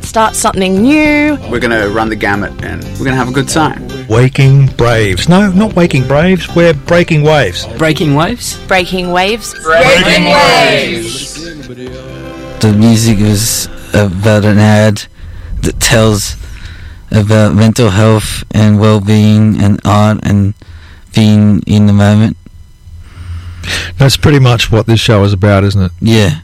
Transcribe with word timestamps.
Start 0.00 0.34
something 0.34 0.82
new. 0.82 1.36
We're 1.50 1.60
going 1.60 1.70
to 1.70 1.88
run 1.90 2.08
the 2.08 2.16
gamut 2.16 2.50
and 2.64 2.82
we're 2.82 3.04
going 3.04 3.10
to 3.10 3.16
have 3.16 3.28
a 3.28 3.32
good 3.32 3.48
time. 3.48 3.86
Waking 4.08 4.66
Braves. 4.76 5.28
No, 5.28 5.50
not 5.52 5.74
Waking 5.74 6.06
Braves. 6.06 6.54
We're 6.54 6.74
Breaking 6.74 7.22
Waves. 7.22 7.66
Breaking 7.78 8.14
Waves? 8.14 8.58
Breaking 8.66 9.10
waves. 9.12 9.54
Breaking 9.62 10.24
waves. 10.24 11.34
The 12.60 12.74
music 12.76 13.18
is 13.18 13.66
about 13.94 14.44
an 14.44 14.58
ad 14.58 15.04
that 15.62 15.78
tells 15.80 16.36
about 17.10 17.54
mental 17.54 17.90
health 17.90 18.44
and 18.50 18.80
well-being 18.80 19.60
and 19.62 19.80
art 19.84 20.18
and 20.22 20.54
being 21.14 21.62
in 21.66 21.86
the 21.86 21.92
moment. 21.92 22.36
That's 23.98 24.16
pretty 24.16 24.40
much 24.40 24.70
what 24.72 24.86
this 24.86 25.00
show 25.00 25.22
is 25.24 25.32
about, 25.32 25.64
isn't 25.64 25.80
it? 25.82 25.92
Yeah, 26.00 26.40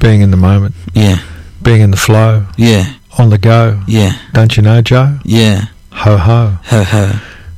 Being 0.00 0.20
in 0.20 0.30
the 0.30 0.36
moment, 0.36 0.74
yeah, 0.94 1.22
being 1.62 1.80
in 1.80 1.90
the 1.90 1.96
flow, 1.96 2.46
yeah, 2.56 2.94
on 3.18 3.30
the 3.30 3.38
go. 3.38 3.80
yeah, 3.86 4.12
Don't 4.32 4.56
you 4.56 4.62
know, 4.62 4.82
Joe? 4.82 5.18
yeah. 5.24 5.66
Ho 5.92 6.16
ho. 6.16 6.56
Ho 6.64 6.82
ho. 6.84 7.12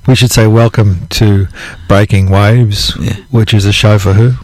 We 0.06 0.14
should 0.16 0.30
say 0.32 0.46
welcome 0.46 1.06
to 1.10 1.46
Breaking 1.88 2.28
Waves, 2.28 2.94
Yeah. 3.00 3.14
which 3.30 3.54
is 3.54 3.64
a 3.64 3.72
show 3.72 3.98
for 3.98 4.12
who? 4.12 4.34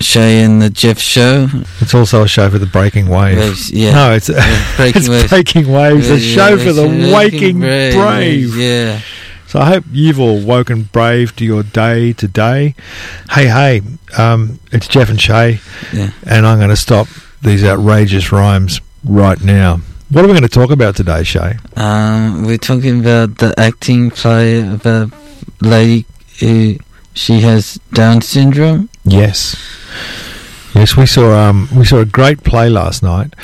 Shai 0.00 0.20
and 0.44 0.60
the 0.60 0.68
Geoff 0.68 0.98
Show. 0.98 1.48
It's 1.80 1.94
also 1.94 2.22
a 2.24 2.28
show 2.28 2.50
for 2.50 2.58
the 2.58 2.66
Breaking 2.66 3.08
Wave. 3.08 3.38
Waves, 3.38 3.70
yeah. 3.70 3.92
No, 3.92 4.12
it's, 4.12 4.26
Breaking 4.76 5.00
it's 5.02 5.08
Waves. 5.08 5.28
Breaking 5.30 5.72
Waves, 5.72 6.10
a 6.10 6.18
show 6.20 6.48
yeah, 6.56 6.64
for 6.64 6.72
the 6.74 6.82
Waking 7.14 7.60
waking 7.60 7.98
brave. 8.00 8.56
Yeah. 8.56 9.00
So 9.46 9.60
I 9.60 9.66
hope 9.66 9.84
you've 9.92 10.18
all 10.20 10.40
woken 10.44 10.82
brave 10.92 11.34
to 11.36 11.44
your 11.44 11.62
day 11.62 12.12
today. 12.12 12.74
Hey, 13.30 13.46
hey, 13.46 13.80
um, 14.18 14.58
it's 14.72 14.88
Geoff 14.88 15.08
and 15.08 15.20
Shai, 15.20 15.60
Yeah. 15.94 16.10
and 16.26 16.44
I'm 16.46 16.58
going 16.58 16.68
to 16.70 16.76
stop 16.76 17.06
these 17.40 17.64
outrageous 17.64 18.32
rhymes 18.32 18.80
right 19.08 19.40
now. 19.42 19.80
What 20.10 20.24
are 20.24 20.28
we 20.28 20.34
going 20.34 20.42
to 20.42 20.48
talk 20.48 20.70
about 20.70 20.94
today, 20.94 21.24
Shai? 21.24 21.58
Um, 21.76 22.44
we're 22.44 22.58
talking 22.58 23.00
about 23.00 23.38
the 23.38 23.54
acting 23.58 24.10
play 24.10 24.60
of 24.60 24.86
a 24.86 25.10
lady 25.60 26.06
who 26.40 26.76
she 27.14 27.40
has 27.40 27.80
Down 27.92 28.20
syndrome. 28.20 28.88
Yes, 29.04 29.56
yes, 30.74 30.96
we 30.96 31.06
saw 31.06 31.32
um, 31.36 31.68
we 31.74 31.84
saw 31.84 31.98
a 31.98 32.04
great 32.04 32.44
play 32.44 32.68
last 32.68 33.02
night 33.02 33.34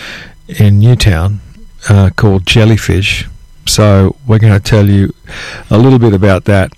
in 0.48 0.78
Newtown 0.78 1.40
uh, 1.88 2.10
called 2.14 2.46
Jellyfish. 2.46 3.28
So 3.66 4.16
we're 4.26 4.38
going 4.38 4.52
to 4.52 4.60
tell 4.60 4.88
you 4.88 5.14
a 5.70 5.78
little 5.78 5.98
bit 5.98 6.12
about 6.12 6.44
that, 6.44 6.72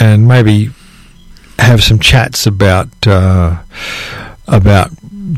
and 0.00 0.26
maybe 0.26 0.70
have 1.58 1.82
some 1.82 1.98
chats 1.98 2.46
about 2.46 2.88
uh, 3.06 3.62
about 4.46 4.90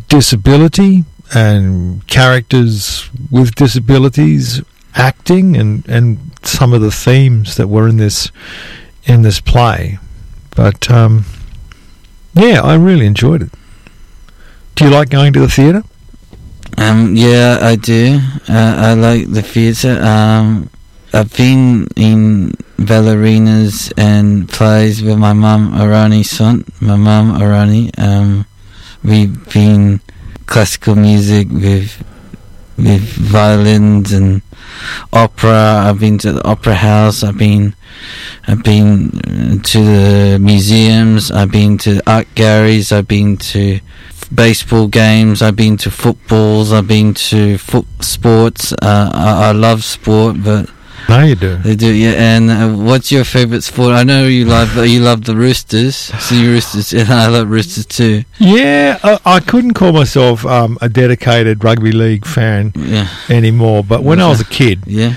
disability 0.09 1.05
and 1.35 2.07
characters 2.07 3.09
with 3.31 3.55
disabilities 3.55 4.63
acting 4.95 5.57
and, 5.57 5.89
and 5.89 6.19
some 6.43 6.73
of 6.73 6.81
the 6.81 6.91
themes 6.91 7.57
that 7.57 7.69
were 7.69 7.89
in 7.89 7.97
this 7.97 8.31
in 9.05 9.23
this 9.23 9.41
play. 9.41 9.99
But 10.55 10.91
um, 10.91 11.25
yeah, 12.35 12.61
I 12.63 12.75
really 12.75 13.07
enjoyed 13.07 13.43
it. 13.43 13.51
Do 14.75 14.85
you 14.85 14.91
like 14.91 15.11
going 15.11 15.33
to 15.35 15.41
the 15.41 15.49
theatre? 15.49 15.83
Um, 16.79 17.15
yeah, 17.15 17.59
I 17.61 17.77
do. 17.77 18.19
Uh, 18.49 18.75
I 18.79 18.95
like 18.95 19.31
the 19.31 19.43
theatre. 19.43 20.01
Um, 20.03 20.71
I've 21.13 21.37
been 21.37 21.89
in 21.97 22.53
ballerinas 22.79 23.93
and 23.97 24.49
plays 24.49 25.03
with 25.03 25.19
my 25.19 25.33
mum, 25.33 25.73
Arani 25.73 26.25
Sunt. 26.25 26.81
My 26.81 26.97
mum, 26.97 27.33
Arani. 27.39 27.91
Um, 27.99 28.47
we've 29.03 29.53
been 29.53 30.01
classical 30.51 30.97
music 30.97 31.49
with 31.49 32.05
with 32.77 33.01
violins 33.01 34.13
and 34.13 34.43
opera. 35.13 35.85
I've 35.87 36.01
been 36.01 36.19
to 36.19 36.33
the 36.33 36.45
opera 36.47 36.75
house. 36.75 37.23
I've 37.23 37.39
been 37.39 37.75
I've 38.47 38.63
been 38.63 39.11
uh, 39.21 39.63
to 39.63 39.79
the 39.79 40.39
museums. 40.41 41.31
I've 41.31 41.53
been 41.53 41.79
to 41.79 42.03
art 42.07 42.27
galleries. 42.35 42.91
I've 42.93 43.09
been 43.09 43.37
to 43.55 43.81
baseball 44.35 44.89
games. 44.89 45.41
I've 45.41 45.57
been 45.57 45.77
to 45.79 45.91
footballs. 45.91 46.73
I've 46.73 46.89
been 46.89 47.15
to 47.31 47.57
foot 47.59 47.87
sports. 48.01 48.73
Uh, 48.73 49.11
I, 49.15 49.49
I 49.49 49.53
love 49.53 49.85
sport, 49.85 50.37
but 50.43 50.69
No, 51.09 51.23
you 51.23 51.35
do. 51.35 51.57
they 51.57 51.75
do. 51.77 51.93
Yeah. 51.93 52.13
And 52.13 52.51
uh, 52.51 52.69
what's 52.71 53.11
your 53.11 53.25
favorite 53.25 53.63
sport? 53.63 53.93
I 53.95 54.03
know 54.05 54.27
you 54.27 54.45
love 54.45 54.77
uh, 54.79 54.83
you 54.83 55.01
love 55.01 55.25
the 55.25 55.35
Roosters. 55.37 55.97
So 55.97 56.35
you 56.35 56.51
Roosters, 56.51 56.93
and 57.01 57.09
I 57.11 57.27
love 57.29 57.49
Roosters 57.51 57.87
too. 57.87 58.25
Yeah, 58.39 58.99
I, 59.03 59.19
I 59.25 59.41
couldn't 59.41 59.75
call 59.75 59.93
myself 59.93 60.45
um, 60.47 60.79
a 60.81 60.89
dedicated 60.89 61.63
rugby 61.65 61.93
league 61.93 62.25
fan 62.27 62.73
Yeah. 62.77 63.09
anymore. 63.29 63.83
But 63.85 64.03
when 64.03 64.21
I 64.21 64.29
was 64.29 64.41
a 64.41 64.45
kid, 64.61 64.83
Yeah. 64.87 65.15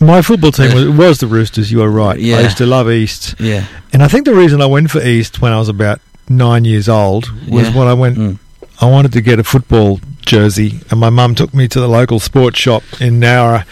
my 0.00 0.22
football 0.22 0.52
team 0.52 0.74
was, 0.74 0.88
was 0.88 1.18
the 1.20 1.26
Roosters. 1.26 1.70
You 1.72 1.82
are 1.82 1.90
right. 1.90 2.18
Yeah. 2.18 2.36
I 2.38 2.40
used 2.42 2.58
to 2.58 2.66
love 2.66 2.90
East, 2.90 3.34
Yeah. 3.38 3.66
and 3.92 4.02
I 4.02 4.08
think 4.08 4.24
the 4.26 4.34
reason 4.34 4.60
I 4.60 4.66
went 4.66 4.90
for 4.90 5.00
East 5.02 5.40
when 5.40 5.52
I 5.52 5.58
was 5.58 5.68
about 5.68 6.00
nine 6.28 6.64
years 6.64 6.88
old 6.88 7.30
was 7.48 7.68
Yeah. 7.68 7.78
when 7.78 7.88
I 7.88 7.94
went. 7.94 8.18
Mm. 8.18 8.38
I 8.82 8.86
wanted 8.86 9.12
to 9.12 9.20
get 9.20 9.38
a 9.38 9.44
football 9.44 10.00
jersey, 10.26 10.80
and 10.90 11.00
my 11.00 11.10
mum 11.10 11.34
took 11.34 11.52
me 11.54 11.68
to 11.68 11.80
the 11.80 11.88
local 11.88 12.20
sports 12.20 12.58
shop 12.58 12.82
in 13.00 13.20
Nowra, 13.20 13.64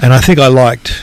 and 0.00 0.12
I 0.12 0.20
think 0.20 0.38
I 0.38 0.46
liked 0.48 1.02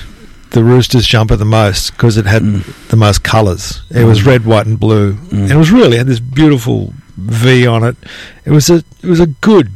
the 0.52 0.64
Roosters 0.64 1.06
jumper 1.06 1.36
the 1.36 1.46
most 1.46 1.92
because 1.92 2.18
it 2.18 2.26
had 2.26 2.42
Mm. 2.42 2.88
the 2.88 2.96
most 2.96 3.24
colours. 3.24 3.82
It 3.90 4.06
was 4.06 4.22
Mm. 4.22 4.26
red, 4.28 4.46
white, 4.46 4.66
and 4.68 4.80
blue. 4.80 5.14
Mm. 5.14 5.32
And 5.44 5.52
it 5.52 5.58
was 5.58 5.72
really 5.72 5.96
it 5.96 6.00
had 6.00 6.08
this 6.08 6.20
beautiful 6.20 6.94
V 7.18 7.66
on 7.68 7.84
it. 7.84 7.98
It 8.46 8.52
was 8.52 8.70
a 8.70 8.76
it 9.04 9.08
was 9.10 9.20
a 9.20 9.28
good 9.28 9.70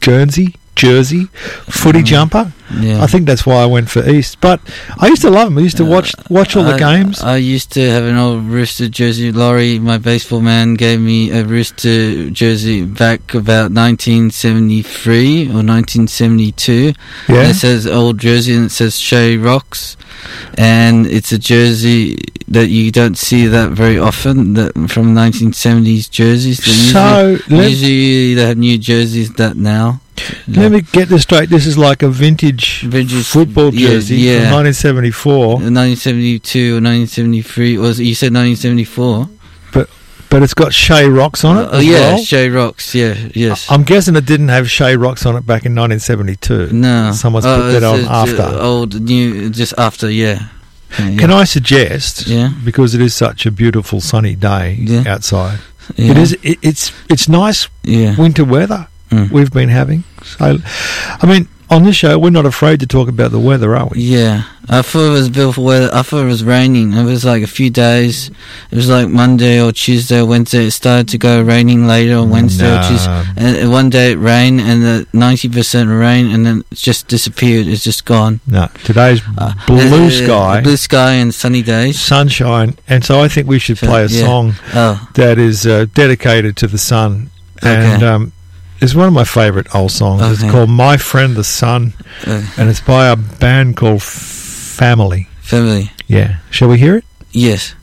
Guernsey 0.00 0.56
jersey 0.74 1.24
footy 1.68 2.00
Mm. 2.00 2.04
jumper. 2.04 2.52
Yeah. 2.80 3.02
I 3.02 3.06
think 3.06 3.26
that's 3.26 3.44
why 3.44 3.56
I 3.62 3.66
went 3.66 3.90
for 3.90 4.02
East. 4.08 4.38
But 4.40 4.58
I 4.98 5.08
used 5.08 5.20
to 5.22 5.30
love 5.30 5.48
them. 5.48 5.58
I 5.58 5.60
used 5.60 5.76
to 5.76 5.84
watch 5.84 6.14
watch 6.30 6.56
all 6.56 6.64
the 6.64 6.74
I- 6.74 6.78
games. 6.78 7.20
I 7.20 7.36
used 7.36 7.70
to 7.72 7.80
have 7.90 8.04
an 8.04 8.16
old 8.16 8.44
Rooster 8.46 8.88
jersey. 8.88 9.30
Laurie, 9.32 9.78
my 9.78 9.98
baseball 9.98 10.40
man, 10.40 10.74
gave 10.74 10.98
me 11.00 11.30
a 11.30 11.44
Rooster 11.44 12.30
jersey 12.30 12.84
back 12.84 13.34
about 13.34 13.70
1973 13.72 15.48
or 15.48 15.62
1972. 15.62 16.94
And 17.28 17.36
yeah, 17.36 17.48
It 17.50 17.54
says 17.54 17.86
old 17.86 18.18
jersey 18.18 18.54
and 18.54 18.66
it 18.66 18.70
says 18.72 18.98
Shai 18.98 19.36
Rocks. 19.36 19.96
And 20.58 21.06
it's 21.06 21.32
a 21.32 21.38
jersey 21.38 22.16
that 22.48 22.68
you 22.68 22.90
don't 22.90 23.16
see 23.16 23.46
that 23.46 23.70
very 23.70 23.98
often 23.98 24.54
that 24.54 24.72
from 24.90 25.14
1970s 25.14 26.10
jerseys. 26.10 26.62
So 26.92 27.38
usually, 27.48 28.34
they 28.34 28.46
have 28.46 28.58
new 28.58 28.78
jerseys 28.78 29.32
that 29.34 29.56
now. 29.56 30.00
let 30.46 30.70
me 30.70 30.82
get 30.82 31.08
this 31.08 31.22
straight. 31.22 31.48
This 31.48 31.66
is 31.66 31.78
like 31.78 32.02
a 32.02 32.08
vintage 32.08 32.82
Vintage- 32.82 33.24
football 33.24 33.74
yeah, 33.74 33.88
jersey 33.88 34.16
yeah. 34.16 34.50
from 34.50 34.64
1974. 34.64 35.46
1972 35.62 36.58
uh, 36.58 36.62
or 36.62 36.80
1973, 36.82 37.78
or 37.78 37.90
you 37.90 38.14
said 38.14 38.32
1974? 38.32 39.28
But 39.72 39.88
it's 40.40 40.54
got 40.54 40.72
Shai 40.72 41.04
rocks 41.06 41.44
on 41.44 41.58
it. 41.58 41.68
Oh 41.72 41.80
yeah, 41.80 42.14
well. 42.14 42.24
Shai 42.24 42.48
Rocks. 42.48 42.94
Yeah, 42.94 43.14
yes. 43.34 43.68
I'm 43.70 43.82
guessing 43.82 44.14
it 44.16 44.24
didn't 44.24 44.48
have 44.48 44.70
Shai 44.70 44.94
rocks 44.94 45.26
on 45.26 45.34
it 45.36 45.44
back 45.44 45.66
in 45.66 45.74
1972. 45.74 46.72
no, 46.72 47.10
someone's 47.12 47.44
oh, 47.44 47.56
put 47.60 47.80
that 47.80 47.82
on 47.84 48.00
after. 48.06 48.58
Old, 48.62 49.00
new, 49.02 49.50
just 49.50 49.74
after. 49.76 50.08
Yeah. 50.08 50.48
Yeah, 50.98 51.16
Can 51.18 51.30
I 51.32 51.44
suggest, 51.44 52.26
Yeah. 52.26 52.50
because 52.64 52.94
it 52.94 53.00
is 53.00 53.14
such 53.14 53.46
a 53.46 53.50
beautiful 53.50 54.00
sunny 54.00 54.34
day 54.36 54.76
Yeah. 54.78 55.04
outside, 55.06 55.58
yeah. 55.96 56.10
it 56.12 56.18
is 56.18 56.32
it, 56.42 56.58
it's 56.62 56.92
it's 57.08 57.28
nice 57.28 57.68
Yeah. 57.82 58.14
winter 58.16 58.44
weather 58.44 58.88
Mm. 59.10 59.30
we've 59.30 59.50
been 59.52 59.68
having. 59.70 60.04
So, 60.22 60.58
I 61.20 61.26
mean, 61.26 61.48
on 61.70 61.84
this 61.84 61.96
show, 61.96 62.18
we're 62.18 62.30
not 62.30 62.44
afraid 62.46 62.80
to 62.80 62.86
talk 62.86 63.08
about 63.08 63.30
the 63.30 63.38
weather, 63.40 63.74
are 63.74 63.86
we? 63.86 64.00
Yeah, 64.02 64.42
I 64.68 64.82
thought 64.82 65.06
it 65.08 65.12
was 65.12 65.30
beautiful 65.30 65.64
weather. 65.64 65.88
I 65.92 66.02
thought 66.02 66.22
it 66.24 66.26
was 66.26 66.44
raining. 66.44 66.92
It 66.92 67.04
was 67.04 67.24
like 67.24 67.42
a 67.42 67.46
few 67.46 67.70
days. 67.70 68.30
It 68.70 68.76
was 68.76 68.90
like 68.90 69.08
Monday 69.08 69.60
or 69.60 69.72
Tuesday 69.72 70.20
or 70.20 70.26
Wednesday. 70.26 70.66
It 70.66 70.72
started 70.72 71.08
to 71.08 71.18
go 71.18 71.40
raining 71.42 71.86
later 71.86 72.16
on 72.18 72.28
Wednesday 72.30 72.66
or 72.70 72.82
Tuesday. 72.82 73.24
And 73.36 73.56
and 73.56 73.72
one 73.72 73.88
day 73.90 74.12
it 74.12 74.16
rained 74.16 74.60
and 74.60 74.82
the 74.82 75.06
ninety 75.14 75.48
percent 75.48 75.88
rain 75.88 76.30
and 76.30 76.44
then 76.44 76.64
it 76.70 76.76
just 76.78 77.08
disappeared. 77.08 77.66
It's 77.66 77.82
just 77.84 78.04
gone. 78.04 78.40
No, 78.46 78.68
today's 78.84 79.22
Uh, 79.38 79.54
blue 79.66 80.06
uh, 80.06 80.10
sky, 80.10 80.60
blue 80.60 80.76
sky 80.76 81.12
and 81.14 81.32
sunny 81.34 81.62
days. 81.62 81.98
sunshine, 81.98 82.76
and 82.88 83.02
so 83.04 83.20
I 83.20 83.28
think 83.28 83.48
we 83.48 83.58
should 83.58 83.78
So, 83.78 83.86
play 83.86 84.04
a 84.04 84.08
yeah. 84.08 84.24
song 84.26 84.54
Oh, 84.74 85.08
that 85.14 85.38
is 85.38 85.66
uh, 85.66 85.86
dedicated 85.94 86.56
to 86.58 86.66
the 86.66 86.78
sun, 86.78 87.30
and 87.62 88.02
Okay. 88.02 88.06
um, 88.06 88.32
it's 88.82 88.94
one 88.94 89.06
of 89.06 89.14
my 89.14 89.24
favourite 89.24 89.72
old 89.74 89.92
songs. 89.92 90.42
It's 90.42 90.50
called 90.50 90.68
"My 90.68 90.96
Friend 90.96 91.34
the 91.36 91.44
Sun," 91.44 91.94
uh, 92.26 92.44
and 92.58 92.68
it's 92.68 92.80
by 92.80 93.06
a 93.08 93.16
band 93.16 93.76
called 93.76 94.02
Family. 94.02 95.28
family. 95.40 95.92
Yeah, 96.08 96.38
shall 96.50 96.68
we 96.68 96.78
hear 96.78 96.96
it? 96.96 97.04
Yes. 97.30 97.74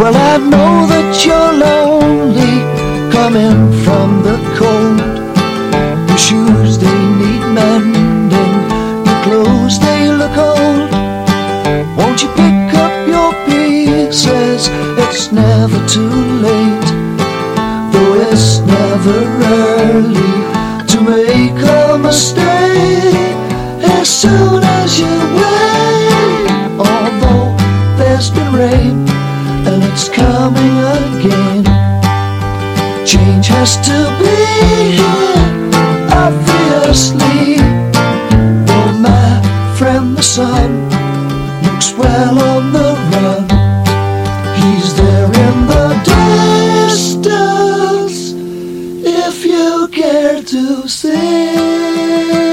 Well, 0.00 0.16
I 0.16 0.38
know 0.38 0.86
that 0.92 1.24
you're 1.24 1.52
lonely 1.64 2.54
coming 3.12 3.81
has 33.62 33.76
to 33.76 33.98
be 34.18 34.34
here, 34.98 35.38
obviously. 36.26 37.62
Though 38.66 38.92
my 39.08 39.28
friend 39.78 40.16
the 40.16 40.22
sun 40.22 40.70
looks 41.62 41.88
well 41.96 42.36
on 42.52 42.72
the 42.72 42.90
run, 43.12 43.42
he's 44.58 44.88
there 44.96 45.30
in 45.46 45.56
the 45.72 45.86
distance. 46.90 48.18
If 49.06 49.44
you 49.44 49.86
care 49.92 50.42
to 50.42 50.88
see. 50.88 52.51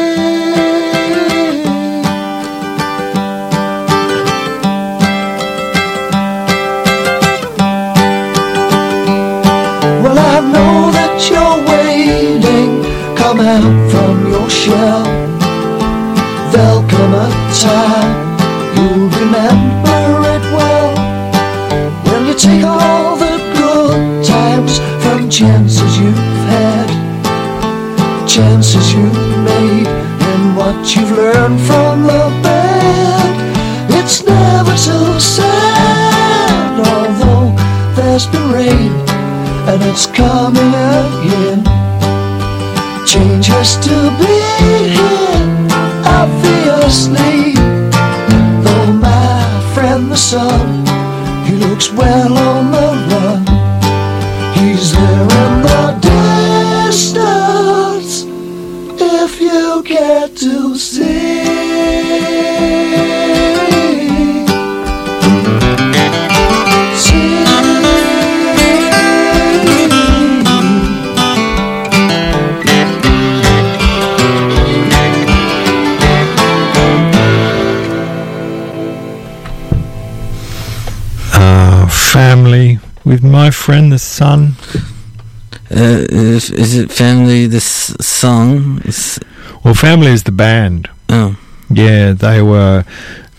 It's 39.89 40.05
coming 40.05 40.73
again. 40.73 41.63
Change 43.05 43.47
has 43.47 43.75
to 43.87 43.95
be 44.19 44.35
here, 44.93 45.41
obviously. 46.05 47.55
Though 48.63 48.91
my 48.93 49.71
friend 49.73 50.11
the 50.11 50.17
sun, 50.17 50.85
he 51.45 51.53
looks 51.55 51.91
well 51.91 52.37
on 52.37 52.71
the 52.71 52.87
run. 53.09 53.41
He's 54.57 54.93
there 54.93 55.29
in 55.43 55.53
the 55.67 55.83
distance, 56.89 58.13
if 59.01 59.41
you 59.41 59.81
care 59.83 60.27
to 60.27 60.75
see. 60.77 61.08
My 83.49 83.51
friend 83.51 83.91
the 83.91 83.97
sun. 83.97 84.53
Uh, 85.71 86.05
is, 86.11 86.51
is 86.51 86.75
it 86.77 86.91
family? 86.91 87.47
This 87.47 87.95
song? 87.99 88.79
Is, 88.85 89.19
Well, 89.63 89.73
family 89.73 90.11
is 90.11 90.21
the 90.23 90.31
band. 90.31 90.87
oh, 91.09 91.35
Yeah, 91.67 92.13
they 92.13 92.43
were 92.43 92.83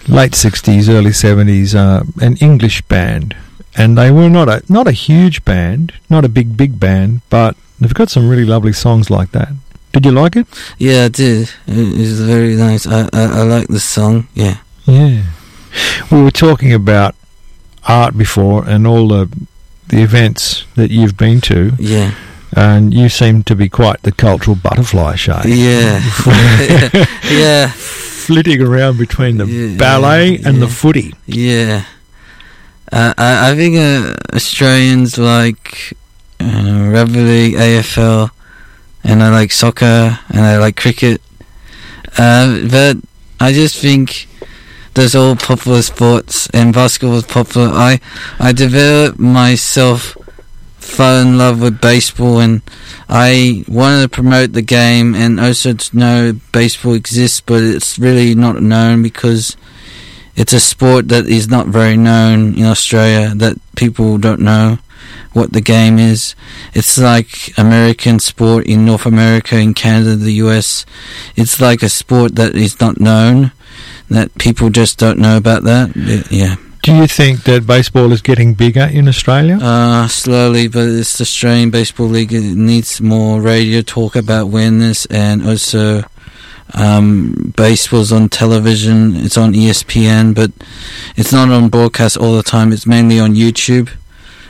late 0.09 0.33
'60s, 0.33 0.89
early 0.89 1.13
'70s, 1.13 1.75
uh, 1.77 2.03
an 2.21 2.37
English 2.39 2.83
band, 2.89 3.37
and 3.77 3.97
they 3.97 4.11
were 4.11 4.29
not 4.29 4.49
a 4.49 4.63
not 4.69 4.89
a 4.89 4.93
huge 5.07 5.45
band, 5.45 5.93
not 6.09 6.25
a 6.25 6.29
big 6.29 6.57
big 6.57 6.81
band, 6.81 7.21
but 7.31 7.55
they've 7.79 7.95
got 7.95 8.11
some 8.11 8.29
really 8.29 8.45
lovely 8.55 8.73
songs 8.73 9.11
like 9.11 9.31
that. 9.31 9.51
Did 9.93 10.05
you 10.07 10.13
like 10.23 10.35
it? 10.41 10.47
yeah, 10.79 11.05
I 11.05 11.09
did. 11.09 11.51
It 11.69 11.99
was 11.99 12.21
very 12.21 12.57
nice. 12.57 12.85
I, 12.87 13.01
I 13.13 13.23
I 13.41 13.43
like 13.55 13.69
the 13.69 13.81
song. 13.81 14.27
Yeah. 14.35 14.57
Yeah. 14.87 15.23
We 16.11 16.19
were 16.23 16.33
talking 16.47 16.73
about 16.75 17.15
art 17.87 18.15
before 18.19 18.69
and 18.69 18.87
all 18.87 19.07
the 19.09 19.29
the 19.91 20.03
events 20.03 20.65
that 20.75 20.91
you've 20.91 21.17
been 21.17 21.41
to, 21.43 21.73
Yeah. 21.79 22.15
and 22.57 22.95
you 22.95 23.09
seem 23.09 23.43
to 23.45 23.55
be 23.55 23.69
quite 23.69 24.03
the 24.03 24.13
cultural 24.13 24.57
butterfly, 24.57 25.17
Shai. 25.17 25.43
Yeah. 25.47 26.01
yeah. 27.31 27.69
Flitting 27.69 28.63
around 28.63 28.99
between 28.99 29.37
the 29.39 29.47
Yeah, 29.47 29.77
ballet 29.77 30.39
and 30.45 30.63
the 30.63 30.69
footy. 30.69 31.15
Yeah. 31.27 31.85
Uh, 32.93 33.15
I, 33.19 33.51
I 33.51 33.55
think 33.57 33.77
uh, 33.77 34.15
Australians 34.35 35.17
like 35.19 35.93
uh, 36.41 36.91
rugby 36.93 37.21
league, 37.21 37.55
AFL, 37.55 38.31
and 39.05 39.23
I 39.23 39.31
like 39.31 39.53
soccer, 39.53 40.19
and 40.29 40.41
I 40.41 40.59
like 40.59 40.77
cricket. 40.77 41.21
Uh, 42.19 42.67
but 42.71 42.97
I 43.41 43.53
just 43.53 43.77
think 43.81 44.27
those 44.95 45.15
all 45.15 45.37
popular 45.37 45.83
sports, 45.83 46.49
and 46.51 46.75
basketball 46.75 47.19
is 47.19 47.27
popular. 47.27 47.69
I 47.69 48.01
I 48.39 48.53
developed 48.53 49.19
myself, 49.19 50.17
fell 50.79 51.21
in 51.21 51.39
love 51.39 51.61
with 51.61 51.81
baseball, 51.81 52.41
and 52.41 52.63
I 53.09 53.65
wanted 53.69 54.03
to 54.03 54.09
promote 54.09 54.53
the 54.53 54.63
game, 54.63 55.15
and 55.15 55.41
also 55.41 55.75
to 55.75 55.97
know 55.97 56.33
baseball 56.53 56.95
exists, 56.95 57.41
but 57.41 57.63
it's 57.63 57.99
really 57.99 58.35
not 58.35 58.63
known 58.63 59.03
because 59.03 59.57
it's 60.37 60.53
a 60.53 60.61
sport 60.61 61.09
that 61.09 61.27
is 61.27 61.49
not 61.49 61.67
very 61.67 61.97
known 61.97 62.55
in 62.55 62.65
Australia 62.65 63.35
that 63.37 63.59
people 63.77 64.17
don't 64.19 64.41
know 64.41 64.79
what 65.33 65.53
the 65.53 65.61
game 65.61 65.99
is. 65.99 66.35
It's 66.75 66.99
like 66.99 67.57
American 67.59 68.19
sport 68.19 68.67
in 68.67 68.85
North 68.85 69.07
America, 69.07 69.57
in 69.57 69.75
Canada, 69.75 70.17
the 70.17 70.35
US. 70.45 70.87
It's 71.37 71.61
like 71.61 71.83
a 71.83 71.89
sport 71.89 72.37
that 72.37 72.55
is 72.55 72.81
not 72.81 73.01
known, 73.01 73.53
that 74.11 74.35
people 74.39 74.71
just 74.71 74.99
don't 74.99 75.19
know 75.19 75.37
about 75.37 75.63
that. 75.65 75.97
Yeah. 76.31 76.57
Do 76.83 76.95
you 76.95 77.07
think 77.07 77.45
that 77.45 77.67
baseball 77.67 78.11
is 78.13 78.23
getting 78.23 78.55
bigger 78.55 78.89
in 78.91 79.07
Australia? 79.07 79.59
Uh, 79.61 80.09
slowly, 80.09 80.67
but 80.67 80.89
it's 80.89 81.19
the 81.19 81.23
Australian 81.23 81.71
Baseball 81.71 82.07
League. 82.07 82.33
It 82.33 82.57
needs 82.57 83.03
more 83.03 83.41
radio 83.41 83.83
talk 83.83 84.17
about 84.17 84.45
awareness 84.45 85.05
and 85.07 85.47
also 85.47 86.03
um, 86.75 87.53
baseball's 87.55 88.13
on 88.13 88.31
television. 88.31 89.15
It's 89.17 89.37
on 89.37 89.53
ESPN, 89.53 90.35
but 90.35 90.53
it's 91.17 91.33
not 91.33 91.51
on 91.51 91.69
broadcast 91.69 92.17
all 92.17 92.35
the 92.35 92.43
time. 92.43 92.73
It's 92.73 92.87
mainly 92.87 93.21
on 93.21 93.35
YouTube. 93.35 93.91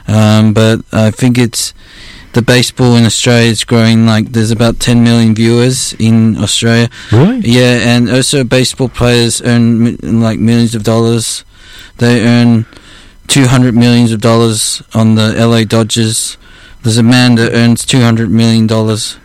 Um, 0.06 0.54
but 0.54 0.82
I 0.92 1.11
think 1.11 1.37
it's 1.37 1.75
the 2.32 2.42
baseball 2.42 2.96
in 2.96 3.04
Australia 3.04 3.50
is 3.50 3.64
growing. 3.64 4.06
Like 4.06 4.32
there's 4.32 4.50
about 4.50 4.78
10 4.80 5.02
million 5.02 5.34
viewers 5.34 5.94
in 5.99 6.37
Australia. 6.37 6.88
really? 7.12 7.40
Yeah, 7.40 7.78
and 7.96 8.08
also 8.10 8.44
baseball 8.44 8.88
players 8.88 9.42
earn 9.42 9.96
like 10.20 10.38
millions 10.38 10.75
of 10.75 10.82
dollars. 10.84 11.44
They 11.99 12.25
earn 12.26 12.66
two 13.26 13.46
hundred 13.46 13.75
millions 13.75 14.12
of 14.12 14.20
dollars 14.20 14.82
on 14.94 15.14
the 15.16 15.34
LA 15.34 15.64
Dodgers. 15.64 16.37
There's 16.82 16.99
a 16.99 17.02
man 17.02 17.34
that 17.37 17.52
earns 17.52 17.84
two 17.84 18.00
hundred 18.00 18.30
million 18.30 18.66
dollars. 18.66 19.18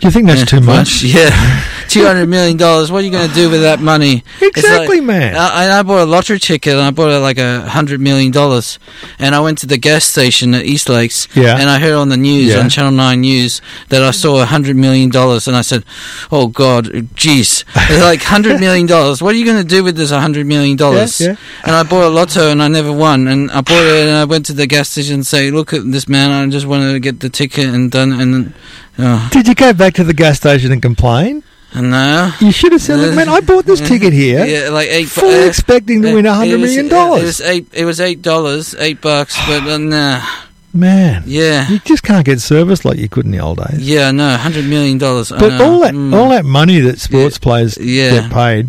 Do 0.00 0.06
you 0.06 0.10
think 0.12 0.26
that's 0.26 0.40
Yeah, 0.40 0.44
too 0.46 0.60
much? 0.60 1.02
Yeah, 1.02 1.64
two 1.88 2.04
hundred 2.04 2.26
million 2.28 2.56
dollars. 2.56 2.92
What 2.92 3.02
are 3.02 3.06
you 3.06 3.10
going 3.10 3.28
to 3.28 3.34
do 3.34 3.50
with 3.50 3.62
that 3.62 3.80
money? 3.80 4.22
Exactly, 4.40 4.98
like- 4.98 5.06
man. 5.06 5.34
I, 5.36 5.78
I 5.78 5.82
bought 5.82 6.02
a 6.02 6.04
lottery 6.04 6.38
ticket 6.38 6.74
and 6.74 6.82
I 6.82 6.90
bought 6.92 7.10
it 7.10 7.18
like 7.18 7.38
a 7.38 7.62
hundred 7.68 8.00
million 8.00 8.30
dollars. 8.30 8.78
And 9.18 9.34
I 9.34 9.40
went 9.40 9.58
to 9.58 9.66
the 9.66 9.76
gas 9.78 10.04
station 10.04 10.54
at 10.54 10.64
East 10.64 10.88
Lakes. 10.88 11.26
Yeah. 11.34 11.58
And 11.58 11.68
I 11.68 11.80
heard 11.80 11.94
on 11.94 12.10
the 12.10 12.16
news 12.16 12.52
Yeah. 12.54 12.60
on 12.60 12.68
Channel 12.68 12.92
Nine 12.92 13.22
News 13.22 13.60
that 13.88 14.02
I 14.02 14.12
saw 14.12 14.40
a 14.40 14.44
hundred 14.46 14.76
million 14.76 15.10
dollars, 15.10 15.48
and 15.48 15.56
I 15.56 15.62
said, 15.62 15.84
"Oh 16.30 16.46
God, 16.46 16.84
jeez, 17.16 17.64
It's 17.74 18.02
like 18.10 18.22
hundred 18.22 18.60
million 18.60 18.86
dollars. 18.86 19.20
What 19.20 19.34
are 19.34 19.38
you 19.38 19.44
going 19.44 19.62
to 19.62 19.68
do 19.68 19.82
with 19.82 19.96
this 19.96 20.10
hundred 20.10 20.46
million 20.46 20.76
dollars?" 20.76 21.20
Yeah, 21.20 21.28
yeah. 21.30 21.36
And 21.64 21.72
I 21.74 21.82
bought 21.82 22.04
a 22.04 22.08
lotto 22.10 22.50
and 22.52 22.62
I 22.62 22.68
never 22.68 22.92
won. 22.92 23.26
And 23.26 23.50
I 23.50 23.62
bought 23.62 23.82
it 23.84 24.06
and 24.06 24.16
I 24.16 24.24
went 24.26 24.46
to 24.46 24.52
the 24.52 24.66
gas 24.68 24.90
station 24.90 25.14
and 25.14 25.26
say, 25.26 25.50
"Look 25.50 25.72
at 25.72 25.90
this 25.90 26.06
man. 26.08 26.30
I 26.30 26.48
just 26.50 26.66
wanted 26.66 26.92
to 26.92 27.00
get 27.00 27.18
the 27.18 27.28
ticket 27.30 27.66
and 27.66 27.90
done." 27.90 28.12
And 28.12 28.54
uh, 28.98 29.28
Did 29.30 29.46
you 29.48 29.54
go 29.54 29.72
back 29.72 29.94
to 29.94 30.04
the 30.04 30.14
gas 30.14 30.36
station 30.38 30.72
and 30.72 30.82
complain? 30.82 31.42
No. 31.74 32.32
You 32.40 32.50
should 32.50 32.72
have 32.72 32.80
said, 32.80 32.98
"Look, 32.98 33.14
man, 33.14 33.28
I 33.28 33.40
bought 33.40 33.66
this 33.66 33.80
ticket 33.86 34.12
here, 34.14 34.44
Yeah, 34.46 34.70
like 34.70 34.88
eight. 34.88 35.04
fully 35.08 35.42
uh, 35.42 35.46
expecting 35.46 36.00
to 36.02 36.14
win 36.14 36.24
a 36.24 36.30
it 36.30 36.34
hundred 36.34 36.60
million 36.60 36.86
It 36.86 36.88
dollars." 36.88 37.22
was 37.22 37.40
eight. 37.42 37.68
It 37.74 37.84
was 37.84 38.00
eight 38.00 38.22
dollars, 38.22 38.74
eight 38.78 39.00
bucks. 39.02 39.36
But 39.46 39.64
uh, 39.64 39.76
nah, 39.76 40.22
Man, 40.78 41.24
Yeah. 41.26 41.68
you 41.68 41.80
just 41.84 42.02
can't 42.04 42.24
get 42.24 42.40
service 42.40 42.84
like 42.84 42.98
you 42.98 43.08
could 43.08 43.24
in 43.24 43.32
the 43.32 43.40
old 43.40 43.58
days. 43.58 43.80
Yeah, 43.80 44.12
no, 44.12 44.36
hundred 44.36 44.64
million 44.66 44.96
dollars. 44.98 45.30
But 45.36 45.60
all 45.60 45.80
that 45.80 45.94
Mm. 45.94 46.14
all 46.14 46.28
that 46.30 46.44
money 46.44 46.78
that 46.80 47.00
sports 47.00 47.36
players 47.38 47.76
Yeah. 47.80 48.10
get 48.20 48.30
paid, 48.30 48.68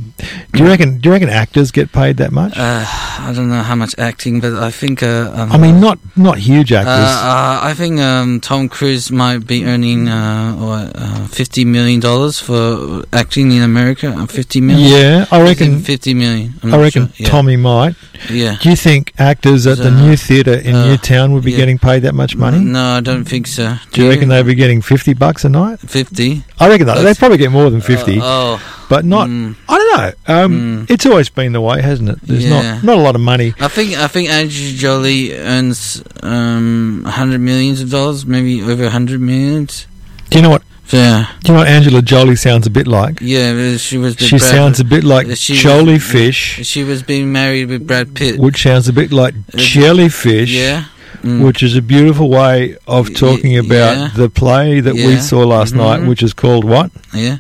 do 0.54 0.64
you 0.64 0.68
reckon? 0.68 0.98
Do 1.00 1.10
you 1.10 1.14
reckon 1.14 1.30
actors 1.30 1.70
get 1.72 1.92
paid 1.92 2.18
that 2.18 2.32
much? 2.32 2.58
Uh, 2.58 2.84
I 3.28 3.32
don't 3.36 3.50
know 3.50 3.62
how 3.62 3.76
much 3.76 3.94
acting, 4.00 4.40
but 4.40 4.54
I 4.54 4.72
think. 4.72 5.04
Uh, 5.04 5.30
um, 5.36 5.52
I 5.52 5.58
mean, 5.58 5.80
not 5.80 6.00
not 6.16 6.38
huge 6.40 6.72
Uh, 6.72 6.78
actors. 6.82 7.10
uh, 7.34 7.60
I 7.70 7.74
think 7.76 8.00
um, 8.00 8.40
Tom 8.40 8.70
Cruise 8.70 9.12
might 9.12 9.46
be 9.46 9.66
earning 9.66 10.08
uh, 10.08 10.54
what, 10.54 10.92
uh, 10.96 11.28
fifty 11.28 11.64
million 11.66 12.00
dollars 12.00 12.40
for 12.40 13.04
acting 13.14 13.52
in 13.52 13.62
America. 13.62 14.08
Uh, 14.18 14.26
Fifty 14.26 14.62
million. 14.62 14.90
yeah, 14.92 15.26
I 15.32 15.42
reckon. 15.42 15.82
fifty 15.84 16.14
million. 16.14 16.56
I 16.64 16.78
reckon 16.78 17.04
sure. 17.08 17.14
Yeah. 17.18 17.30
Tommy 17.30 17.56
might. 17.58 17.96
Yeah. 18.32 18.56
Do 18.62 18.70
you 18.70 18.76
think 18.76 19.14
actors 19.20 19.68
at 19.68 19.78
the 19.78 19.88
Uh, 19.94 20.02
new 20.08 20.16
theatre 20.18 20.54
in 20.56 20.76
uh, 20.76 20.86
Newtown 20.88 21.32
would 21.34 21.44
be 21.44 21.52
yeah. 21.52 21.58
getting 21.58 21.78
paid 21.78 21.99
that 22.00 22.14
much 22.16 22.36
money? 22.36 22.60
No, 22.60 22.84
I 22.98 23.00
don't 23.02 23.26
think 23.26 23.48
so. 23.48 23.76
Do 23.92 24.04
you 24.04 24.10
reckon 24.10 24.30
they'd 24.30 24.46
be 24.46 24.56
getting 24.56 24.82
fifty 24.82 25.14
bucks 25.14 25.46
a 25.46 25.50
night? 25.50 25.80
fifty? 25.80 26.44
I 26.60 26.68
reckon 26.70 26.88
they 26.88 27.14
probably 27.14 27.38
get 27.38 27.52
more 27.52 27.70
than 27.70 27.82
fifty, 27.82 28.20
Uh, 28.20 28.24
oh, 28.24 28.86
but 28.90 29.06
not. 29.06 29.28
mm. 29.28 29.56
I 29.68 29.78
don't 29.78 29.98
know. 29.98 30.36
Um, 30.36 30.52
Mm. 30.86 30.90
It's 30.92 31.06
always 31.06 31.30
been 31.30 31.52
the 31.54 31.62
way, 31.62 31.82
hasn't 31.82 32.10
it? 32.10 32.20
There's 32.24 32.44
Yeah. 32.46 32.76
not 32.76 32.84
not 32.84 32.98
a 32.98 33.02
lot 33.02 33.16
of 33.16 33.22
money. 33.22 33.54
I 33.60 33.68
think 33.68 33.98
I 33.98 34.08
think 34.08 34.30
Andrew 34.30 34.72
Jolie 34.78 35.34
earns 35.36 36.02
um 36.24 37.04
hundred 37.08 37.42
millions 37.42 37.82
of 37.82 37.90
dollars, 37.92 38.26
maybe 38.26 38.62
over 38.62 38.90
hundred 38.90 39.22
millions. 39.22 39.86
Do 40.30 40.38
you 40.38 40.44
know 40.44 40.50
what? 40.52 40.64
Yeah, 40.92 41.28
Do 41.44 41.52
you 41.52 41.54
know 41.54 41.60
what 41.60 41.68
Angela 41.68 42.02
Jolie 42.02 42.36
sounds 42.36 42.66
a 42.66 42.72
bit 42.72 42.88
like? 42.88 43.20
yeah. 43.22 43.78
She 43.78 44.00
was. 44.00 44.16
She 44.18 44.38
Brad- 44.40 44.42
sounds 44.42 44.80
a 44.80 44.84
bit 44.84 45.04
like 45.04 45.28
she 45.38 45.54
was- 45.64 46.02
Fish, 46.04 46.62
She 46.64 46.84
was 46.84 47.04
being 47.04 47.32
married 47.32 47.70
with 47.70 47.86
Brad 47.86 48.16
Pitt. 48.16 48.40
which 48.40 48.64
sounds 48.64 48.88
a 48.88 48.94
bit 48.94 49.12
like 49.12 49.36
jellyfish. 49.56 50.50
Yeah. 50.52 50.86
Mm. 51.24 51.44
Which 51.46 51.62
is 51.64 51.76
a 51.76 51.82
beautiful 51.82 52.30
way 52.30 52.76
of 52.88 53.10
Y- 53.10 53.14
talking 53.16 53.58
about 53.58 53.98
yeah. 53.98 54.10
the 54.16 54.30
play 54.30 54.80
that 54.80 54.94
we 54.96 55.18
saw 55.18 55.40
last 55.46 55.74
Mhm. 55.74 55.78
night, 55.78 56.08
which 56.08 56.24
is 56.24 56.34
called 56.34 56.64
what? 56.64 56.92
Yeah. 57.14 57.38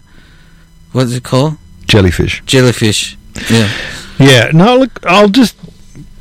What's 0.91 1.13
it 1.13 1.23
called? 1.23 1.57
Jellyfish. 1.87 2.41
Jellyfish. 2.45 3.17
Yeah. 3.49 3.69
Yeah. 4.17 4.49
No, 4.53 4.77
look, 4.77 4.99
I'll 5.05 5.29
just. 5.29 5.55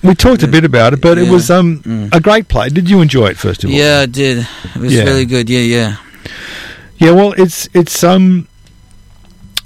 We 0.02 0.14
talked 0.14 0.42
a 0.44 0.48
bit 0.48 0.64
about 0.64 0.92
it, 0.92 1.00
but 1.00 1.18
it 1.18 1.28
was 1.30 1.50
um 1.50 1.80
Mm. 1.84 2.14
a 2.14 2.20
great 2.20 2.46
play. 2.48 2.68
Did 2.68 2.88
you 2.88 3.00
enjoy 3.00 3.26
it 3.28 3.36
first 3.36 3.64
of 3.64 3.70
all? 3.70 3.76
Yeah, 3.76 4.00
I 4.02 4.06
did. 4.06 4.46
It 4.74 4.80
was 4.80 4.92
Yeah. 4.92 5.04
really 5.04 5.24
good. 5.26 5.50
Yeah, 5.50 5.60
yeah. 5.76 5.96
Yeah. 6.98 7.10
Well, 7.12 7.32
it's 7.36 7.68
it's 7.74 8.02
um 8.04 8.46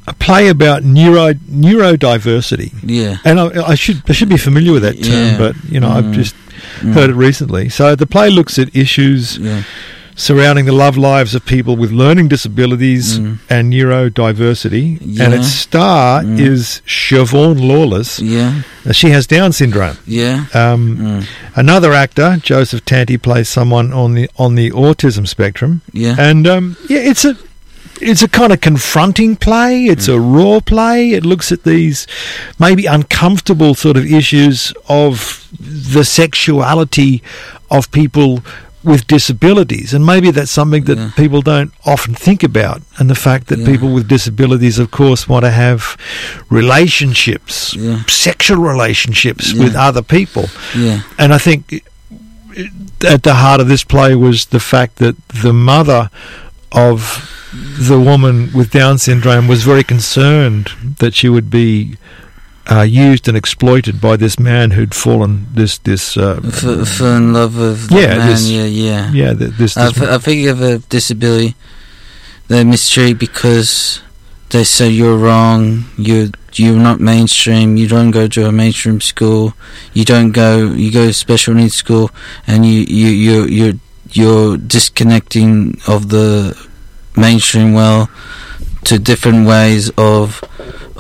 a 0.07 0.13
play 0.15 0.49
about 0.49 0.83
neuro 0.85 1.33
neurodiversity, 1.35 2.73
Yeah. 2.83 3.17
and 3.25 3.39
I, 3.41 3.71
I 3.71 3.75
should 3.75 4.03
I 4.09 4.13
should 4.13 4.29
be 4.29 4.37
familiar 4.39 4.73
with 4.73 4.83
that 4.83 5.03
term, 5.03 5.13
Yeah. 5.27 5.39
but 5.39 5.55
you 5.71 5.81
know 5.81 5.89
I've 5.91 6.05
Mm. 6.07 6.15
just 6.15 6.35
Mm. 6.81 6.93
heard 6.95 7.11
it 7.11 7.15
recently. 7.15 7.69
So 7.69 7.95
the 7.95 8.07
play 8.07 8.31
looks 8.31 8.59
at 8.59 8.75
issues 8.75 9.39
Yeah. 9.39 9.63
surrounding 10.15 10.65
the 10.67 10.73
love 10.73 10.97
lives 10.97 11.35
of 11.35 11.45
people 11.47 11.77
with 11.77 11.91
learning 11.93 12.29
disabilities 12.29 13.19
Mm. 13.19 13.39
and 13.49 13.73
neurodiversity, 13.73 15.01
and 15.21 15.35
its 15.35 15.49
star 15.49 16.23
Mm. 16.23 16.39
is 16.41 16.83
Siobhan 16.87 17.61
Lawless. 17.61 18.21
Yeah. 18.21 18.63
Uh, 18.87 18.93
She 18.93 19.11
has 19.11 19.27
Down 19.27 19.53
syndrome. 19.53 19.97
Yeah. 20.07 20.45
Um, 20.55 20.97
Mm. 20.99 21.25
Another 21.57 21.93
actor, 21.93 22.39
Joseph 22.43 22.85
Tanti, 22.85 23.17
plays 23.19 23.49
someone 23.49 23.93
on 23.93 24.15
the 24.15 24.29
on 24.39 24.55
the 24.55 24.71
autism 24.73 25.27
spectrum, 25.27 25.81
Yeah. 25.93 26.17
and 26.19 26.47
um, 26.47 26.77
yeah, 26.89 27.01
it's 27.01 27.25
a 27.25 27.37
it's 28.03 28.23
a 28.23 28.29
kind 28.29 28.53
of 28.53 28.61
confronting 28.61 29.37
play. 29.37 29.85
It's 29.85 30.09
a 30.09 30.13
mm. 30.13 30.37
raw 30.37 30.61
play. 30.61 31.11
It 31.13 31.25
looks 31.25 31.53
at 31.53 31.63
these 31.63 32.07
maybe 32.59 32.87
uncomfortable 32.87 33.75
sort 33.75 33.97
of 33.97 34.05
issues 34.05 34.73
of 34.89 35.47
the 35.61 36.05
sexuality 36.05 37.23
of 37.71 37.91
people 37.93 38.43
with 38.85 39.07
disabilities, 39.07 39.95
and 39.95 40.05
maybe 40.05 40.33
that's 40.33 40.51
something 40.51 40.85
that 40.85 40.99
Yeah. 40.99 41.11
people 41.15 41.41
don't 41.41 41.73
often 41.87 42.15
think 42.15 42.43
about. 42.43 42.83
And 42.99 43.09
the 43.09 43.15
fact 43.15 43.47
that 43.47 43.61
Yeah. 43.61 43.67
people 43.67 43.93
with 43.93 44.09
disabilities, 44.09 44.81
of 44.81 44.91
course, 44.91 45.29
want 45.29 45.45
to 45.45 45.53
have 45.53 45.97
relationships, 46.51 47.75
Yeah. 47.79 48.01
sexual 48.09 48.59
relationships 48.59 49.55
with 49.55 49.77
other 49.77 50.03
people. 50.03 50.51
Yeah. 50.77 51.03
And 51.17 51.33
I 51.33 51.39
think 51.39 51.85
at 53.07 53.23
the 53.23 53.35
heart 53.35 53.61
of 53.61 53.69
this 53.69 53.85
play 53.85 54.15
was 54.17 54.47
the 54.47 54.61
fact 54.61 54.97
that 54.97 55.15
the 55.29 55.53
mother 55.53 56.11
of 56.73 57.29
the 57.53 58.01
woman 58.01 58.51
with 58.55 58.71
Down 58.71 58.99
syndrome 58.99 59.47
was 59.49 59.63
very 59.63 59.85
concerned 59.85 60.71
that 60.99 61.15
she 61.15 61.29
would 61.29 61.51
be 61.51 61.97
uh, 62.71 62.83
used 62.83 63.29
and 63.29 63.37
exploited 63.37 64.01
by 64.01 64.17
this 64.17 64.39
man 64.39 64.71
who'd 64.71 64.95
fallen 64.95 65.47
this 65.53 65.79
this 65.79 66.17
uh, 66.17 66.41
F- 66.45 66.89
fell 66.89 67.17
in 67.17 67.33
love 67.33 67.57
with 67.59 67.91
Yeah, 67.91 68.17
man. 68.19 68.29
this- 68.29 68.49
yeah, 68.51 68.65
yeah. 68.65 69.11
yeah 69.13 69.35
th- 69.35 69.51
this, 69.59 69.77
I, 69.77 69.91
this 69.91 70.03
I 70.03 70.19
think 70.19 70.47
of 70.49 70.61
a 70.63 70.79
disability 70.79 71.55
they 72.49 72.65
mistreat 72.65 73.19
because 73.19 74.01
they 74.51 74.65
say 74.65 74.89
you're 74.89 75.17
wrong. 75.17 75.85
You 75.97 76.31
you're 76.55 76.77
not 76.79 77.01
mainstream. 77.01 77.77
You 77.79 77.89
don't 77.89 78.11
go 78.11 78.29
to 78.29 78.47
a 78.47 78.53
mainstream 78.53 79.01
school. 79.01 79.55
You 79.95 80.05
don't 80.05 80.33
go. 80.33 80.67
You 80.73 80.91
go 80.93 81.07
to 81.07 81.13
special 81.15 81.55
needs 81.55 81.75
school, 81.75 82.11
and 82.47 82.67
you 82.67 82.81
you 82.83 83.09
you 83.09 83.45
you're 83.47 83.75
you're 84.13 84.57
disconnecting 84.59 85.81
of 85.89 86.11
the 86.11 86.55
mainstream 87.17 87.73
well 87.73 88.11
to 88.85 88.99
different 88.99 89.47
ways 89.47 89.91
of 89.97 90.43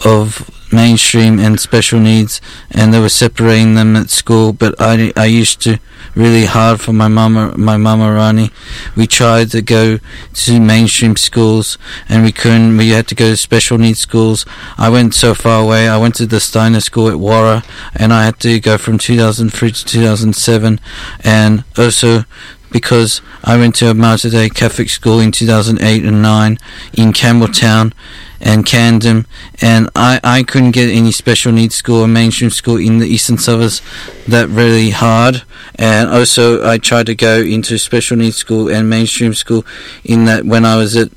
of 0.04 0.50
mainstream 0.72 1.38
and 1.38 1.60
special 1.60 2.00
needs 2.00 2.40
and 2.70 2.92
they 2.92 2.98
were 2.98 3.08
separating 3.08 3.74
them 3.74 3.94
at 3.94 4.10
school. 4.10 4.52
But 4.52 4.74
I, 4.80 5.12
I 5.16 5.26
used 5.26 5.60
to 5.62 5.78
really 6.14 6.46
hard 6.46 6.80
for 6.80 6.92
my 6.92 7.08
mama 7.08 7.54
my 7.56 7.76
mama 7.76 8.12
Rani. 8.12 8.50
We 8.96 9.06
tried 9.06 9.50
to 9.50 9.62
go 9.62 9.98
to 10.32 10.60
mainstream 10.60 11.16
schools 11.16 11.78
and 12.08 12.24
we 12.24 12.32
couldn't. 12.32 12.76
We 12.76 12.90
had 12.90 13.06
to 13.08 13.14
go 13.14 13.30
to 13.30 13.36
special 13.36 13.78
needs 13.78 14.00
schools. 14.00 14.44
I 14.78 14.88
went 14.88 15.14
so 15.14 15.34
far 15.34 15.62
away. 15.62 15.88
I 15.88 15.98
went 15.98 16.14
to 16.16 16.26
the 16.26 16.40
Steiner 16.40 16.80
school 16.80 17.08
at 17.08 17.18
Warra 17.18 17.62
and 17.94 18.12
I 18.12 18.24
had 18.24 18.40
to 18.40 18.58
go 18.60 18.78
from 18.78 18.98
2003 18.98 19.70
to 19.72 19.84
2007 19.84 20.80
and 21.22 21.64
also 21.76 22.24
because 22.72 23.20
I 23.44 23.56
went 23.56 23.74
to 23.76 23.90
a 23.90 23.94
Mater 23.94 24.30
Dei 24.30 24.48
Catholic 24.48 24.88
school 24.90 25.20
in 25.20 25.30
2008 25.32 26.04
and 26.04 26.22
9 26.22 26.58
in 26.94 27.12
Campbelltown 27.12 27.92
and 28.40 28.66
Camden, 28.66 29.26
and 29.60 29.88
I, 29.94 30.18
I 30.24 30.42
couldn't 30.42 30.72
get 30.72 30.90
any 30.90 31.12
special 31.12 31.52
needs 31.52 31.76
school 31.76 32.00
or 32.00 32.08
mainstream 32.08 32.50
school 32.50 32.76
in 32.76 32.98
the 32.98 33.06
eastern 33.06 33.38
suburbs 33.38 33.80
that 34.26 34.48
really 34.48 34.90
hard. 34.90 35.42
And 35.76 36.08
also, 36.10 36.66
I 36.68 36.78
tried 36.78 37.06
to 37.06 37.14
go 37.14 37.38
into 37.40 37.78
special 37.78 38.16
needs 38.16 38.36
school 38.36 38.68
and 38.68 38.90
mainstream 38.90 39.32
school 39.34 39.64
in 40.04 40.24
that 40.24 40.44
when 40.44 40.64
I 40.64 40.76
was 40.76 40.96
at 40.96 41.10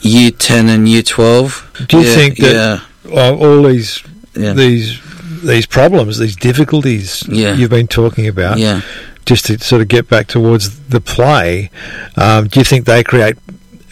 year 0.00 0.30
10 0.30 0.68
and 0.68 0.88
year 0.88 1.02
12. 1.02 1.86
Do 1.88 1.98
you 1.98 2.04
Yeah, 2.06 2.14
think 2.14 2.36
that 2.38 2.82
uh, 3.12 3.34
all 3.36 3.62
these 3.64 4.02
yeah, 4.34 4.52
these 4.52 5.00
these 5.42 5.66
problems, 5.66 6.18
these 6.18 6.36
difficulties 6.36 7.24
Yeah. 7.28 7.54
you've 7.54 7.70
been 7.70 7.88
talking 7.88 8.28
about, 8.28 8.58
yeah, 8.58 8.82
just 9.24 9.46
to 9.46 9.58
sort 9.58 9.82
of 9.82 9.88
get 9.88 10.08
back 10.08 10.26
towards 10.26 10.78
the 10.88 11.00
play, 11.00 11.70
um, 12.16 12.48
do 12.48 12.60
you 12.60 12.64
think 12.64 12.86
they 12.86 13.02
create 13.04 13.36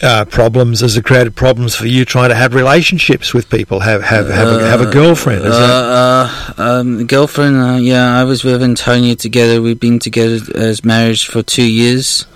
uh, 0.03 0.25
problems 0.25 0.83
as 0.83 0.97
it 0.97 1.05
created 1.05 1.37
problems 1.37 1.75
for 1.75 1.87
you 1.87 2.05
trying 2.07 2.31
to 2.31 2.35
have 2.35 2.55
relationships 2.55 3.35
with 3.35 3.51
people, 3.51 3.81
have 3.81 4.03
have 4.03 4.29
have, 4.29 4.49
a, 4.49 4.67
have 4.69 4.81
a 4.81 4.89
Uh, 4.89 4.93
girlfriend? 4.93 5.45
Is 5.45 5.57
that, 5.57 5.71
uh, 5.71 6.31
uh, 6.59 6.63
um, 6.81 7.07
girlfriend, 7.07 7.57
uh, 7.61 7.77
yeah, 7.77 8.19
I 8.19 8.25
was 8.25 8.43
with 8.43 8.63
Antonia 8.63 9.15
together. 9.15 9.61
We've 9.61 9.79
been 9.79 9.99
together 9.99 10.39
as 10.55 10.85
marriage 10.85 11.27
for 11.27 11.43
two 11.43 11.71
years. 11.71 12.27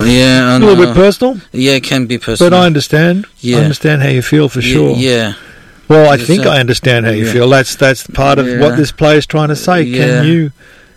Yeah, 0.00 0.56
a 0.56 0.58
little 0.58 0.80
uh, 0.80 0.86
bit 0.86 0.94
personal, 0.94 1.36
Yeah, 1.52 1.72
it 1.74 1.84
can 1.84 2.06
be 2.06 2.18
personal. 2.18 2.50
but 2.50 2.56
I 2.56 2.66
understand. 2.66 3.26
Yeah. 3.40 3.58
I 3.58 3.62
understand 3.62 4.02
how 4.02 4.08
you 4.08 4.22
feel 4.22 4.48
for 4.48 4.60
sure. 4.62 4.96
Yeah, 4.96 5.34
Well, 5.88 6.08
I 6.08 6.16
think. 6.16 6.46
I 6.46 6.58
understand 6.60 7.04
how 7.06 7.12
you 7.12 7.26
Yeah. 7.26 7.32
feel. 7.32 7.48
That's 7.50 7.74
that's 7.76 8.06
part 8.06 8.38
of 8.38 8.46
Yeah. 8.46 8.60
what 8.60 8.76
this 8.76 8.90
play 8.92 9.16
is 9.18 9.26
trying 9.26 9.48
to 9.48 9.56
say. 9.56 9.84
Can 9.90 10.24
you? 10.26 10.50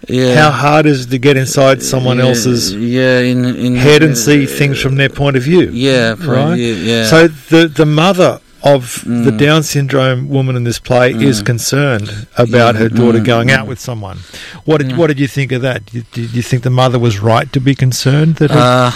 Yeah. 0.08 0.36
How 0.36 0.52
hard 0.52 0.86
is 0.86 1.06
it 1.06 1.10
to 1.12 1.18
get 1.18 1.36
inside 1.38 1.82
someone 1.82 2.18
Yeah, 2.18 2.26
else's 2.28 2.74
yeah 2.74 3.20
in, 3.20 3.46
in 3.46 3.76
head 3.76 4.04
and 4.04 4.18
see 4.18 4.46
things 4.46 4.82
from 4.82 4.96
their 4.96 5.10
point 5.10 5.36
of 5.38 5.44
view? 5.44 5.70
Yeah, 5.72 6.16
Right. 6.20 6.56
yeah. 6.56 7.06
So 7.06 7.28
the 7.28 7.68
the 7.68 7.86
mother 7.86 8.40
of 8.64 9.02
the 9.06 9.32
Mm. 9.32 9.38
Down 9.38 9.62
syndrome 9.64 10.28
woman 10.28 10.56
in 10.56 10.64
this 10.64 10.80
play 10.80 11.12
is 11.14 11.42
Mm. 11.42 11.46
concerned 11.46 12.28
about 12.38 12.76
her 12.76 12.90
daughter 12.90 13.20
mm, 13.20 13.26
going 13.26 13.52
out 13.52 13.68
with 13.68 13.80
someone. 13.80 14.18
What 14.66 14.78
did 14.82 14.98
what 14.98 15.08
did 15.08 15.20
you 15.20 15.28
think 15.28 15.52
of 15.52 15.62
that? 15.62 15.86
Did, 15.86 16.06
did 16.12 16.34
you 16.34 16.42
think 16.42 16.64
the 16.64 16.70
mother 16.72 16.98
was 17.00 17.20
right 17.20 17.52
to 17.54 17.60
be 17.60 17.76
concerned 17.76 18.36
that? 18.38 18.50
Uh, 18.52 18.92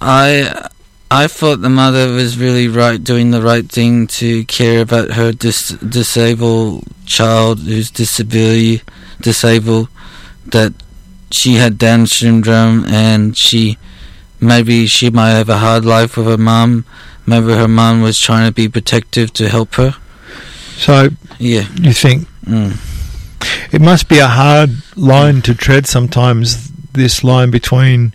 I 0.00 0.68
I 1.10 1.26
thought 1.26 1.60
the 1.60 1.68
mother 1.68 2.12
was 2.12 2.38
really 2.38 2.68
right, 2.68 3.02
doing 3.02 3.30
the 3.32 3.42
right 3.42 3.68
thing 3.68 4.06
to 4.22 4.44
care 4.44 4.80
about 4.80 5.12
her 5.12 5.32
dis- 5.32 5.76
disabled 5.82 6.84
child 7.04 7.58
whose 7.60 7.90
disability 7.90 8.82
disabled. 9.22 9.88
That 10.46 10.72
she 11.30 11.54
had 11.56 11.78
Down 11.78 12.06
syndrome 12.06 12.84
and 12.86 13.36
she 13.36 13.78
maybe 14.40 14.86
she 14.86 15.10
might 15.10 15.30
have 15.30 15.48
a 15.48 15.58
hard 15.58 15.84
life 15.84 16.16
with 16.16 16.26
her 16.26 16.38
mum. 16.38 16.84
Maybe 17.26 17.52
her 17.52 17.68
mum 17.68 18.02
was 18.02 18.18
trying 18.18 18.46
to 18.48 18.52
be 18.52 18.68
protective 18.68 19.32
to 19.34 19.48
help 19.48 19.74
her. 19.76 19.94
so 20.76 21.10
Yeah. 21.38 21.66
you 21.80 21.92
think 21.92 22.26
Mm. 22.46 22.72
it 23.70 23.80
must 23.82 24.08
be 24.08 24.18
a 24.18 24.26
hard 24.26 24.70
line 24.96 25.42
to 25.42 25.54
tread 25.54 25.86
sometimes 25.86 26.70
this 26.94 27.22
line 27.22 27.50
between 27.50 28.12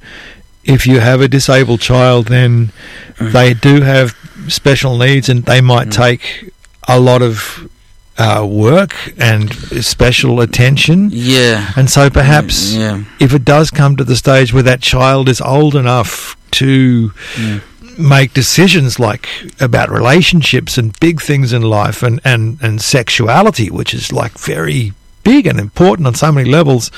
if 0.64 0.86
you 0.88 1.00
have 1.00 1.22
a 1.22 1.28
disabled 1.28 1.80
child, 1.80 2.26
then 2.28 2.72
they 3.20 3.54
do 3.54 3.82
have 3.82 4.16
special 4.48 4.98
needs, 4.98 5.30
and 5.30 5.46
they 5.46 5.62
might 5.62 5.92
take 5.92 6.52
a 6.88 7.00
lot 7.00 7.22
of 7.22 7.70
uh, 8.18 8.46
work 8.50 8.94
and 9.18 9.54
special 9.84 10.40
attention. 10.42 11.10
Yeah. 11.12 11.72
And 11.76 11.90
so 11.90 12.10
perhaps 12.10 12.74
Yeah. 12.74 13.04
if 13.20 13.34
it 13.34 13.44
does 13.44 13.72
come 13.72 13.96
to 13.98 14.04
the 14.04 14.16
stage 14.16 14.54
where 14.54 14.64
that 14.64 14.82
child 14.82 15.28
is 15.30 15.42
old 15.42 15.76
enough 15.76 16.38
to 16.52 17.12
Yeah. 17.40 17.60
make 17.98 18.34
decisions 18.34 19.00
like 19.00 19.28
about 19.60 19.90
relationships 19.92 20.78
and 20.78 20.98
big 21.00 21.22
things 21.22 21.52
in 21.54 21.62
life 21.62 22.04
and, 22.04 22.20
and, 22.24 22.58
and 22.62 22.82
sexuality, 22.82 23.70
which 23.70 23.94
is 23.94 24.12
like 24.14 24.38
very 24.40 24.94
big 25.24 25.46
and 25.48 25.60
important 25.60 26.08
on 26.08 26.14
so 26.16 26.32
many 26.32 26.50
levels, 26.50 26.92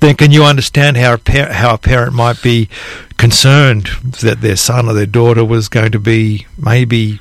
then 0.00 0.16
can 0.16 0.30
you 0.32 0.42
understand 0.44 0.96
how 0.96 1.14
a, 1.14 1.18
par- 1.18 1.52
how 1.52 1.74
a 1.74 1.78
parent 1.78 2.12
might 2.14 2.42
be 2.42 2.68
concerned 3.18 3.88
that 4.22 4.40
their 4.40 4.56
son 4.56 4.88
or 4.88 4.94
their 4.94 5.06
daughter 5.06 5.44
was 5.44 5.68
going 5.68 5.92
to 5.92 5.98
be 6.00 6.46
maybe, 6.58 7.18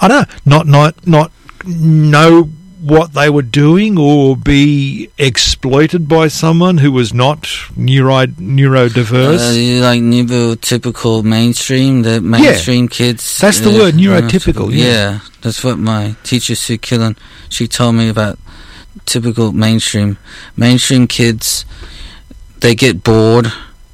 I 0.00 0.08
don't 0.08 0.26
know, 0.28 0.34
not, 0.44 0.66
not, 0.66 1.06
not 1.06 1.30
know 1.66 2.48
what 2.86 3.14
they 3.14 3.28
were 3.28 3.42
doing 3.42 3.98
or 3.98 4.36
be 4.36 5.10
exploited 5.18 6.08
by 6.08 6.28
someone 6.28 6.78
who 6.78 6.92
was 6.92 7.12
not 7.12 7.48
neuro 7.76 8.26
neurodiverse? 8.26 9.80
Uh, 9.80 9.84
like 9.84 10.00
neurotypical 10.00 11.24
mainstream, 11.24 12.02
the 12.02 12.20
mainstream 12.20 12.86
kids. 12.86 13.38
That's 13.40 13.58
the 13.58 13.70
uh, 13.70 13.78
word, 13.78 13.94
neurotypical, 13.94 14.72
yeah. 14.72 14.84
Yeah, 14.84 15.20
that's 15.42 15.64
what 15.64 15.78
my 15.78 16.14
teacher 16.22 16.54
Sue 16.54 16.78
Killen, 16.78 17.18
she 17.48 17.66
told 17.66 17.96
me 17.96 18.08
about 18.08 18.38
typical 19.04 19.52
mainstream. 19.52 20.16
Mainstream 20.56 21.08
kids, 21.08 21.64
they 22.60 22.76
get 22.76 23.02
bored, 23.02 23.52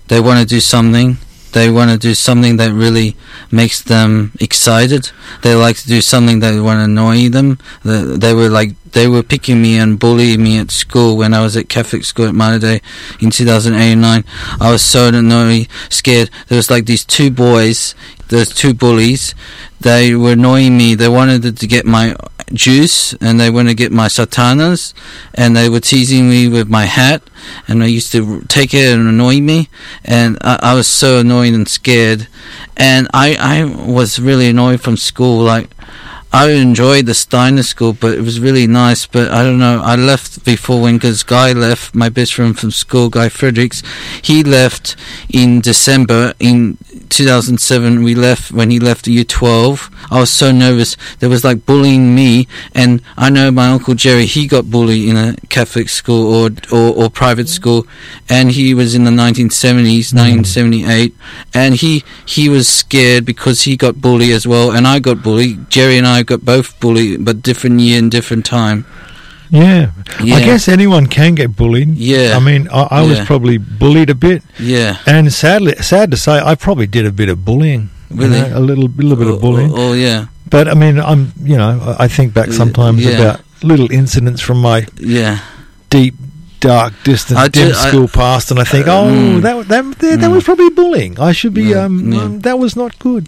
they 0.09 0.21
want 0.21 0.41
to 0.41 0.47
do 0.47 0.61
something, 0.61 1.17
they 1.53 1.71
want 1.71 1.91
to 1.91 1.99
do 1.99 2.15
something 2.15 2.59
that 2.59 2.73
really 2.73 3.17
makes 3.51 3.81
them 3.83 4.33
excited. 4.41 5.11
They 5.43 5.55
like 5.55 5.77
to 5.79 5.89
do 5.89 6.01
something 6.03 6.41
that 6.41 6.63
want 6.63 6.79
to 6.79 6.85
annoy 6.85 7.29
them. 7.31 7.59
They, 7.85 8.03
they 8.03 8.35
were 8.35 8.49
like 8.49 8.73
they 8.93 9.09
were 9.09 9.23
picking 9.23 9.61
me 9.61 9.79
and 9.79 9.99
bullying 9.99 10.43
me 10.43 10.59
at 10.59 10.71
school 10.71 11.17
when 11.17 11.35
I 11.35 11.43
was 11.43 11.57
at 11.57 11.69
Catholic 11.69 12.05
school 12.05 12.27
at 12.27 12.35
Mater 12.35 12.81
in 13.21 13.31
2008 13.31 13.93
and 13.93 14.01
9. 14.01 14.25
I 14.61 14.71
was 14.71 14.83
so 14.83 15.09
annoyed, 15.09 15.69
scared. 15.89 16.31
There 16.49 16.57
was 16.57 16.71
like 16.71 16.87
these 16.87 17.05
two 17.05 17.31
boys, 17.31 17.95
there's 18.29 18.55
two 18.55 18.75
bullies. 18.75 19.35
They 19.81 20.15
were 20.15 20.33
annoying 20.33 20.79
me. 20.79 20.95
They 20.95 21.09
wanted 21.09 21.57
to 21.57 21.67
get 21.67 21.85
my 21.85 22.17
juice 22.53 23.15
and 23.15 23.41
they 23.41 23.51
wanted 23.51 23.71
to 23.71 23.75
get 23.75 23.93
my 23.93 24.07
satanas 24.09 24.95
and 25.35 25.57
they 25.57 25.69
were 25.69 25.81
teasing 25.81 26.29
me 26.29 26.49
with 26.49 26.69
my 26.69 26.85
hat 26.85 27.23
and 27.67 27.83
they 27.83 27.89
used 27.89 28.13
to 28.13 28.43
take 28.43 28.75
it 28.75 28.93
and 28.93 29.09
annoy 29.09 29.41
me 29.41 29.69
and 30.05 30.39
I, 30.43 30.59
I 30.63 30.75
was 30.75 30.87
so 30.87 31.21
annoyed 31.21 31.55
and 31.55 31.69
scared 31.69 32.29
and 32.77 33.09
I, 33.15 33.37
I 33.39 33.65
was 33.65 34.19
really 34.19 34.49
annoyed 34.49 34.81
from 34.81 34.97
school 34.97 35.43
like 35.43 35.71
I 36.33 36.51
enjoyed 36.51 37.07
the 37.07 37.15
Steiner 37.15 37.63
school, 37.63 37.93
but 37.93 38.15
it 38.15 38.23
was 38.23 38.41
really 38.41 38.67
nice. 38.67 39.07
But 39.07 39.31
I 39.31 39.43
don't 39.43 39.59
know. 39.59 39.83
I 39.83 39.97
left 39.97 40.45
before 40.45 40.81
when 40.81 40.97
Guy 40.99 41.53
left, 41.53 41.95
my 41.95 42.09
best 42.09 42.35
friend 42.35 42.59
from 42.59 42.71
school, 42.71 43.11
Guy 43.11 43.29
Fredericks. 43.29 43.83
He 44.23 44.43
left 44.43 44.97
in 45.29 45.61
December 45.61 46.33
in 46.41 46.79
2007. 47.13 48.03
We 48.03 48.15
left 48.15 48.51
when 48.51 48.71
he 48.71 48.81
left 48.81 49.07
year 49.07 49.25
12. 49.25 49.91
I 50.11 50.19
was 50.21 50.31
so 50.31 50.51
nervous. 50.51 50.97
There 51.21 51.29
was 51.29 51.45
like 51.45 51.67
bullying 51.67 52.15
me, 52.15 52.49
and 52.75 53.03
I 53.17 53.31
know 53.31 53.51
my 53.51 53.69
uncle 53.69 53.95
Jerry. 53.95 54.27
He 54.27 54.47
got 54.47 54.71
bullied 54.71 55.09
in 55.09 55.17
a 55.17 55.37
Catholic 55.49 55.89
school 55.89 56.33
or 56.35 56.51
or, 56.73 57.05
or 57.05 57.11
private 57.11 57.47
mm-hmm. 57.47 57.55
school, 57.55 57.87
and 58.29 58.51
he 58.51 58.75
was 58.75 58.95
in 58.95 59.05
the 59.05 59.11
1970s, 59.11 60.13
1978, 60.13 61.13
mm-hmm. 61.13 61.59
and 61.59 61.75
he 61.77 62.05
he 62.27 62.49
was 62.49 62.69
scared 62.69 63.25
because 63.25 63.63
he 63.63 63.77
got 63.77 64.01
bullied 64.01 64.33
as 64.33 64.47
well, 64.47 64.71
and 64.73 64.87
I 64.87 64.99
got 64.99 65.23
bullied. 65.23 65.71
Jerry 65.71 65.99
and 65.99 66.07
I 66.07 66.23
got 66.23 66.45
both 66.45 66.79
bullied, 66.81 67.25
but 67.25 67.43
different 67.43 67.81
year 67.81 67.99
and 67.99 68.11
different 68.11 68.47
time. 68.47 68.87
Yeah. 69.53 69.93
Yeah. 70.25 70.37
I 70.37 70.41
guess 70.41 70.67
anyone 70.67 71.07
can 71.13 71.35
get 71.37 71.55
bullied. 71.55 71.93
Yeah. 71.95 72.37
I 72.37 72.41
mean, 72.41 72.69
I, 72.73 72.89
I 72.91 73.03
was 73.03 73.21
probably 73.21 73.59
bullied 73.59 74.09
a 74.09 74.15
bit, 74.17 74.43
Yeah. 74.59 74.97
and 75.07 75.29
sadly, 75.33 75.75
sad 75.85 76.11
to 76.11 76.17
say, 76.17 76.41
I 76.41 76.55
probably 76.57 76.87
did 76.89 77.05
a 77.05 77.13
bit 77.13 77.29
of 77.29 77.45
bullying. 77.45 77.91
you 78.11 78.17
Really? 78.17 78.41
know, 78.41 78.59
a 78.59 78.61
little, 78.65 78.89
little 78.89 79.17
bit 79.17 79.29
Oh, 79.29 79.35
of 79.37 79.41
bullying. 79.45 79.71
Oh, 79.73 79.91
oh, 79.91 79.93
yeah. 79.93 80.27
But 80.49 80.69
I 80.69 80.75
mean, 80.75 80.99
I'm, 80.99 81.33
you 81.45 81.57
know, 81.57 81.97
I 81.99 82.09
think 82.09 82.33
back 82.33 82.51
sometimes 82.53 83.05
yeah. 83.05 83.13
about 83.21 83.41
little 83.63 83.91
incidents 83.93 84.41
from 84.41 84.61
my 84.61 84.87
Yeah. 84.99 85.39
deep, 85.91 86.15
dark, 86.63 86.93
distant, 87.05 87.39
I 87.39 87.49
dim 87.49 87.69
I- 87.75 87.89
school 87.89 88.09
past, 88.09 88.51
and 88.51 88.59
I 88.61 88.65
think, 88.65 88.87
Uh, 88.87 89.01
oh, 89.03 89.11
mm. 89.11 89.43
that 89.43 89.69
that 89.69 89.85
that, 90.01 90.21
that 90.21 90.31
Mm. 90.31 90.35
was 90.35 90.45
probably 90.45 90.71
bullying. 90.71 91.19
I 91.21 91.33
should 91.33 91.55
be, 91.55 91.75
um, 91.75 92.13
yeah. 92.13 92.23
um, 92.23 92.41
that 92.47 92.59
was 92.59 92.73
not 92.77 92.99
good. 92.99 93.25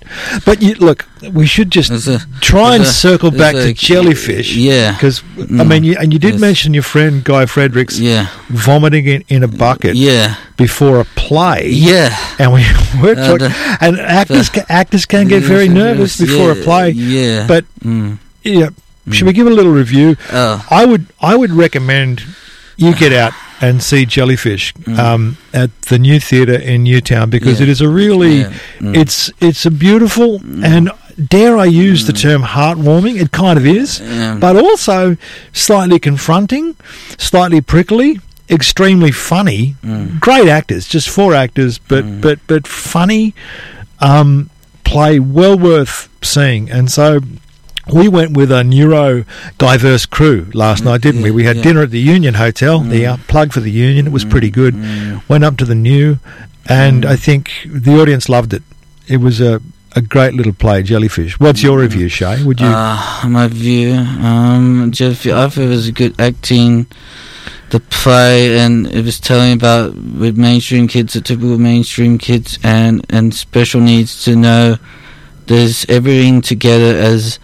But 0.47 0.63
you, 0.63 0.75
look, 0.79 1.05
we 1.33 1.47
should 1.47 1.71
just 1.71 1.91
a- 2.07 2.23
try 2.41 2.75
and 2.77 2.85
a- 2.85 2.87
circle 2.87 3.31
back 3.31 3.55
a- 3.55 3.63
to 3.67 3.73
jellyfish. 3.75 4.55
Yeah. 4.57 4.93
Because 4.95 5.23
I 5.39 5.65
Mm. 5.65 5.69
mean, 5.69 5.83
you, 5.85 5.95
and 6.01 6.13
you 6.13 6.19
did 6.19 6.35
Yes. 6.35 6.41
mention 6.49 6.75
your 6.75 6.83
friend 6.95 7.25
Guy 7.25 7.45
Fredericks 7.47 7.99
Yeah. 7.99 8.27
vomiting 8.51 9.07
in, 9.07 9.25
in 9.29 9.43
a 9.43 9.49
bucket 9.49 9.95
Yeah. 9.97 10.35
before 10.57 11.01
a 11.01 11.07
play. 11.17 11.69
Yeah. 11.71 12.15
And 12.39 12.53
we 12.53 12.63
were 13.03 13.13
Uh, 13.19 13.27
talking, 13.29 13.49
the- 13.49 13.77
and 13.81 13.99
actors 14.01 14.49
ca- 14.49 14.67
actors 14.69 15.05
can 15.07 15.29
get 15.29 15.43
very 15.43 15.69
nervous 15.69 16.17
before 16.17 16.53
a 16.53 16.57
play. 16.57 16.91
Yeah. 16.93 17.47
But 17.49 17.65
Mm. 17.85 18.19
yeah, 18.45 18.69
should 19.11 19.27
we 19.27 19.33
give 19.33 19.47
a 19.47 19.51
little 19.59 19.73
review? 19.73 20.17
Oh. 20.33 20.63
I 20.71 20.85
would 20.85 21.07
I 21.21 21.35
would 21.35 21.53
recommend 21.53 22.23
you 22.77 22.95
get 22.95 23.13
out 23.13 23.33
and 23.61 23.83
see 23.83 24.05
Jellyfish 24.05 24.75
um, 24.99 25.37
at 25.53 25.71
the 25.83 25.99
new 25.99 26.19
theatre 26.21 26.55
in 26.59 26.83
Newtown 26.85 27.31
because 27.31 27.57
Mm. 27.57 27.61
Yeah. 27.61 27.63
it 27.65 27.69
is 27.71 27.81
a 27.81 27.89
really 27.89 28.39
Yeah. 28.41 28.53
Mm. 28.81 28.97
it's 28.97 29.31
it's 29.41 29.65
a 29.67 29.71
beautiful 29.71 30.41
and 30.63 30.91
dare 31.29 31.57
I 31.57 31.67
use 31.67 32.07
the 32.07 32.13
term 32.13 32.43
heartwarming? 32.43 33.21
It 33.21 33.31
kind 33.31 33.57
of 33.59 33.65
is, 33.67 34.01
Yeah. 34.01 34.35
but 34.41 34.57
also 34.57 35.17
slightly 35.53 35.99
confronting, 36.01 36.75
slightly 37.19 37.61
prickly. 37.61 38.19
Extremely 38.51 39.11
funny, 39.13 39.75
Mm. 39.87 40.21
great 40.21 40.49
actors, 40.49 40.87
just 40.87 41.09
four 41.09 41.35
actors, 41.35 41.79
but 41.79 42.21
but 42.21 42.39
but 42.47 42.67
funny, 42.67 43.33
um, 44.01 44.51
play 44.85 45.19
well 45.19 45.57
worth 45.57 46.09
seeing. 46.21 46.71
And 46.71 46.91
so 46.91 47.21
we 47.93 48.09
went 48.09 48.37
with 48.37 48.51
a 48.51 48.63
neurodiverse 48.63 50.09
crew 50.09 50.51
last 50.55 50.85
night, 50.85 51.03
didn't 51.03 51.23
we? 51.23 51.31
We 51.31 51.45
had 51.45 51.57
yeah. 51.57 51.63
dinner 51.63 51.83
at 51.83 51.91
the 51.91 52.01
Union 52.01 52.35
Hotel, 52.35 52.81
the 52.81 53.07
uh, 53.07 53.17
plug 53.29 53.53
for 53.53 53.61
the 53.61 53.71
Union. 53.71 54.07
It 54.07 54.13
was 54.13 54.25
pretty 54.25 54.51
good. 54.51 54.75
Went 55.29 55.45
up 55.45 55.57
to 55.59 55.65
the 55.65 55.75
new, 55.75 56.19
and 56.69 57.05
I 57.05 57.17
think 57.17 57.51
the 57.67 58.01
audience 58.01 58.29
loved 58.29 58.55
it. 58.55 58.63
It 59.07 59.19
was 59.19 59.41
a, 59.41 59.61
a 59.95 60.01
great 60.01 60.35
little 60.35 60.55
play, 60.55 60.83
Jellyfish. 60.83 61.39
What's 61.39 61.63
your 61.63 61.79
review, 61.79 62.09
Shai? 62.09 62.43
Would 62.43 62.61
you? 62.61 62.67
Uh, 62.67 63.25
my 63.29 63.49
view, 63.49 63.93
um, 63.95 64.91
Geoff, 64.93 65.27
I 65.27 65.49
thought 65.49 65.59
it 65.59 65.69
was 65.69 65.89
a 65.89 65.93
good 65.93 66.19
acting. 66.21 66.87
The 67.71 67.81
play, 67.81 68.59
and 68.59 68.87
it 68.87 69.05
was 69.05 69.19
telling 69.19 69.53
about 69.53 69.95
with 69.95 70.39
mainstream 70.39 70.87
kids, 70.87 71.15
the 71.15 71.21
typical 71.21 71.59
mainstream 71.59 72.19
kids, 72.19 72.59
and 72.63 73.05
and 73.11 73.35
special 73.35 73.81
needs 73.81 74.25
to 74.25 74.37
know 74.37 74.77
there's 75.47 75.85
everything 75.87 76.41
together 76.41 76.97
as 76.97 77.39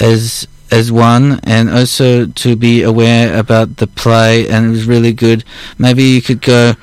as 0.00 0.46
as 0.70 0.90
one, 0.90 1.40
and 1.44 1.70
also 1.70 2.26
to 2.26 2.56
be 2.56 2.82
aware 2.82 3.38
about 3.38 3.76
the 3.76 3.86
play, 3.86 4.48
and 4.48 4.66
it 4.66 4.70
was 4.70 4.86
really 4.86 5.12
good. 5.12 5.44
Maybe 5.78 6.02
you 6.02 6.22
could 6.22 6.40
go 6.40 6.74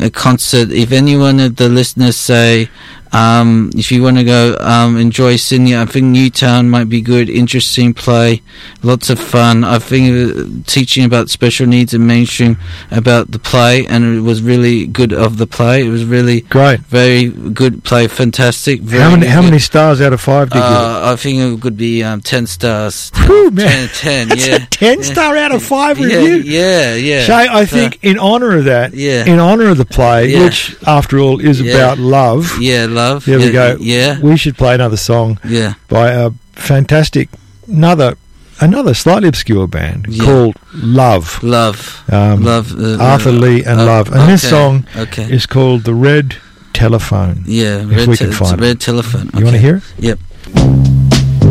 a 0.00 0.10
concert. 0.10 0.70
If 0.70 0.92
anyone 0.92 1.40
of 1.40 1.56
the 1.56 1.68
listeners 1.68 2.16
say, 2.16 2.70
um, 3.12 3.70
if 3.76 3.92
you 3.92 4.02
want 4.02 4.16
to 4.16 4.24
go 4.24 4.56
um, 4.60 4.96
enjoy 4.96 5.36
Sydney, 5.36 5.76
I 5.76 5.86
think 5.86 6.06
Newtown 6.06 6.68
might 6.68 6.88
be 6.88 7.00
good. 7.00 7.28
Interesting 7.30 7.94
play, 7.94 8.42
lots 8.82 9.10
of 9.10 9.18
fun. 9.20 9.62
I 9.64 9.78
think 9.78 10.36
uh, 10.36 10.62
teaching 10.66 11.04
about 11.04 11.30
special 11.30 11.66
needs 11.66 11.94
and 11.94 12.06
mainstream 12.06 12.56
about 12.90 13.30
the 13.30 13.38
play, 13.38 13.86
and 13.86 14.04
it 14.16 14.20
was 14.20 14.42
really 14.42 14.86
good 14.86 15.12
of 15.12 15.36
the 15.38 15.46
play. 15.46 15.86
It 15.86 15.90
was 15.90 16.04
really 16.04 16.40
Great. 16.42 16.80
very 16.80 17.26
good 17.28 17.84
play, 17.84 18.08
fantastic. 18.08 18.80
Very 18.80 19.02
How 19.02 19.10
many, 19.10 19.26
how 19.26 19.40
good. 19.42 19.46
many 19.50 19.58
stars 19.60 20.00
out 20.00 20.12
of 20.12 20.20
five 20.20 20.50
did 20.50 20.58
you? 20.58 20.64
Uh, 20.64 21.12
I 21.12 21.16
think 21.16 21.38
it 21.40 21.60
could 21.62 21.76
be 21.76 22.02
um, 22.02 22.20
ten 22.20 22.46
stars. 22.46 23.10
Whew, 23.26 23.50
man. 23.52 23.88
10, 23.94 24.28
10 24.28 24.28
That's 24.28 24.46
yeah. 24.48 24.56
a 24.56 24.66
ten 24.66 25.02
star 25.02 25.36
out 25.36 25.54
of 25.54 25.62
five 25.62 25.98
yeah, 25.98 26.06
review. 26.06 26.36
Yeah, 26.36 26.94
yeah. 26.96 27.22
Shai, 27.22 27.46
I 27.46 27.64
So, 27.64 27.76
think 27.76 27.98
in 28.02 28.18
honour 28.18 28.58
of 28.58 28.64
that, 28.64 28.92
Yeah. 28.94 29.24
in 29.24 29.38
honour 29.38 29.68
of 29.68 29.78
the 29.78 29.84
play, 29.84 30.32
Yeah. 30.32 30.44
which 30.44 30.76
after 30.86 31.18
all 31.20 31.38
is 31.40 31.60
Yeah. 31.60 31.74
about 31.74 31.98
love, 31.98 32.58
yeah, 32.60 32.86
love. 32.88 33.03
There 33.12 33.38
yeah, 33.38 33.46
we 33.46 33.52
go. 33.52 33.76
Yeah, 33.80 34.20
we 34.20 34.36
should 34.36 34.56
play 34.56 34.74
another 34.74 34.96
song 34.96 35.38
yeah. 35.44 35.74
by 35.88 36.10
a 36.10 36.30
fantastic, 36.52 37.28
another, 37.68 38.16
another 38.60 38.94
slightly 38.94 39.28
obscure 39.28 39.66
band 39.66 40.06
Yeah. 40.08 40.24
called 40.24 40.56
Love. 40.74 41.42
Love. 41.42 42.02
Um, 42.10 42.42
love. 42.42 42.72
Uh, 42.78 43.02
Arthur 43.02 43.30
uh, 43.30 43.32
Lee 43.32 43.64
and 43.64 43.80
uh, 43.80 43.84
Love, 43.86 44.12
and 44.12 44.28
this 44.30 44.48
song 44.48 44.86
Okay. 44.96 45.24
is 45.32 45.46
called 45.46 45.84
"The 45.84 45.94
Red 45.94 46.36
Telephone." 46.72 47.42
yeah, 47.46 47.82
if 47.82 47.90
red 47.90 48.08
we 48.08 48.14
te- 48.16 48.24
can 48.24 48.28
it's 48.28 48.38
find 48.38 48.60
a 48.60 48.64
it. 48.64 48.68
red 48.68 48.80
telephone. 48.80 49.30
You 49.36 49.44
want 49.44 49.56
to 49.56 49.62
hear 49.62 49.76
it? 49.76 49.84
Yep. 49.98 50.18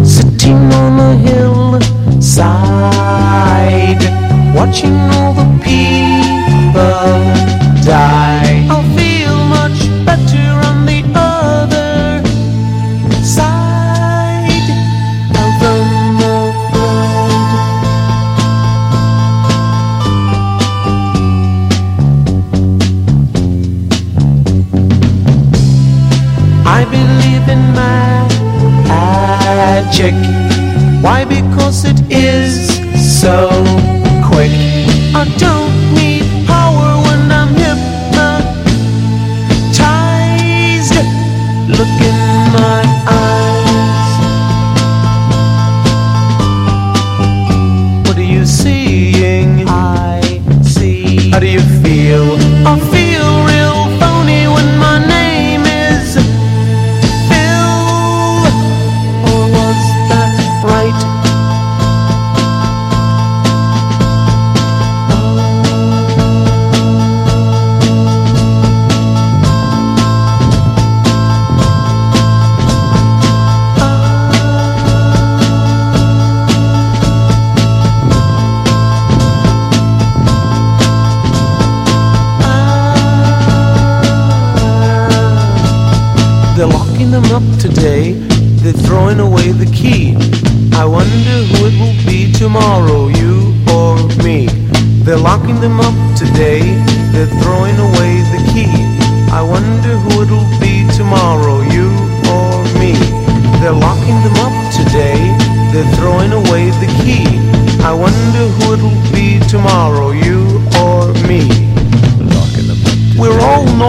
Sitting 0.05 0.73
on 0.73 0.99
a 0.99 1.17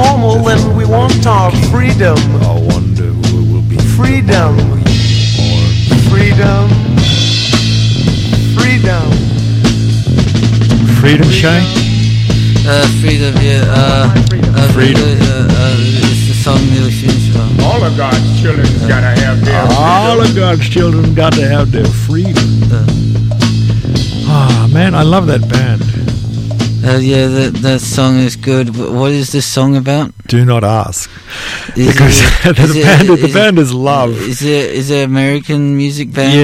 normal 0.05 0.49
and 0.49 0.77
we 0.77 0.85
want 0.85 1.27
our 1.27 1.51
freedom. 1.71 2.19
I 2.43 2.55
wonder 2.73 3.09
who 3.29 3.41
will 3.53 3.63
be. 3.63 3.77
Freedom. 3.97 4.53
Freedom. 6.11 6.69
Freedom. 8.57 9.07
Freedom, 11.01 11.29
Shai? 11.31 11.61
Uh, 12.67 12.87
freedom, 13.01 13.35
yeah. 13.43 13.65
Uh, 13.69 14.15
uh, 14.57 14.73
Freedom. 14.73 15.03
Uh, 15.03 15.49
uh, 15.51 15.77
it's 15.79 16.29
the 16.29 16.35
song 16.35 16.61
Neil 16.71 16.91
Shin's. 16.91 17.25
All 17.63 17.83
of 17.83 17.97
God's 17.97 18.41
children 18.41 18.67
gotta 18.89 19.13
have 19.21 19.45
their 19.45 19.67
freedom. 19.67 19.77
All 19.79 20.21
of 20.21 20.35
God's 20.35 20.69
children 20.69 21.15
got 21.15 21.33
to 21.35 21.47
have 21.49 21.73
their 21.73 21.87
freedom. 22.07 22.35
Ah, 24.27 24.69
man, 24.73 24.95
I 24.95 25.03
love 25.03 25.27
that 25.27 25.49
band. 25.49 25.94
Uh, 26.85 26.99
yeah, 26.99 27.27
that 27.29 27.55
that 27.63 27.81
song 27.81 28.19
is 28.19 28.37
good. 28.37 28.69
Wh- 28.77 28.93
What 28.93 29.11
is 29.13 29.33
this 29.33 29.47
song 29.47 29.77
about? 29.77 30.13
Do 30.29 30.45
not 30.45 30.65
ask. 30.65 31.11
Is 31.77 31.89
Because 31.93 32.21
it- 32.45 32.57
the, 32.57 32.63
is 32.63 32.77
it- 32.77 32.85
band, 32.85 33.09
the 33.09 33.27
is 33.27 33.33
band 33.35 33.59
is 33.59 33.73
love. 33.73 34.11
Is 34.21 34.43
it 34.43 34.71
is 34.73 34.91
it 34.91 35.05
American 35.05 35.77
music 35.77 36.13
band? 36.13 36.35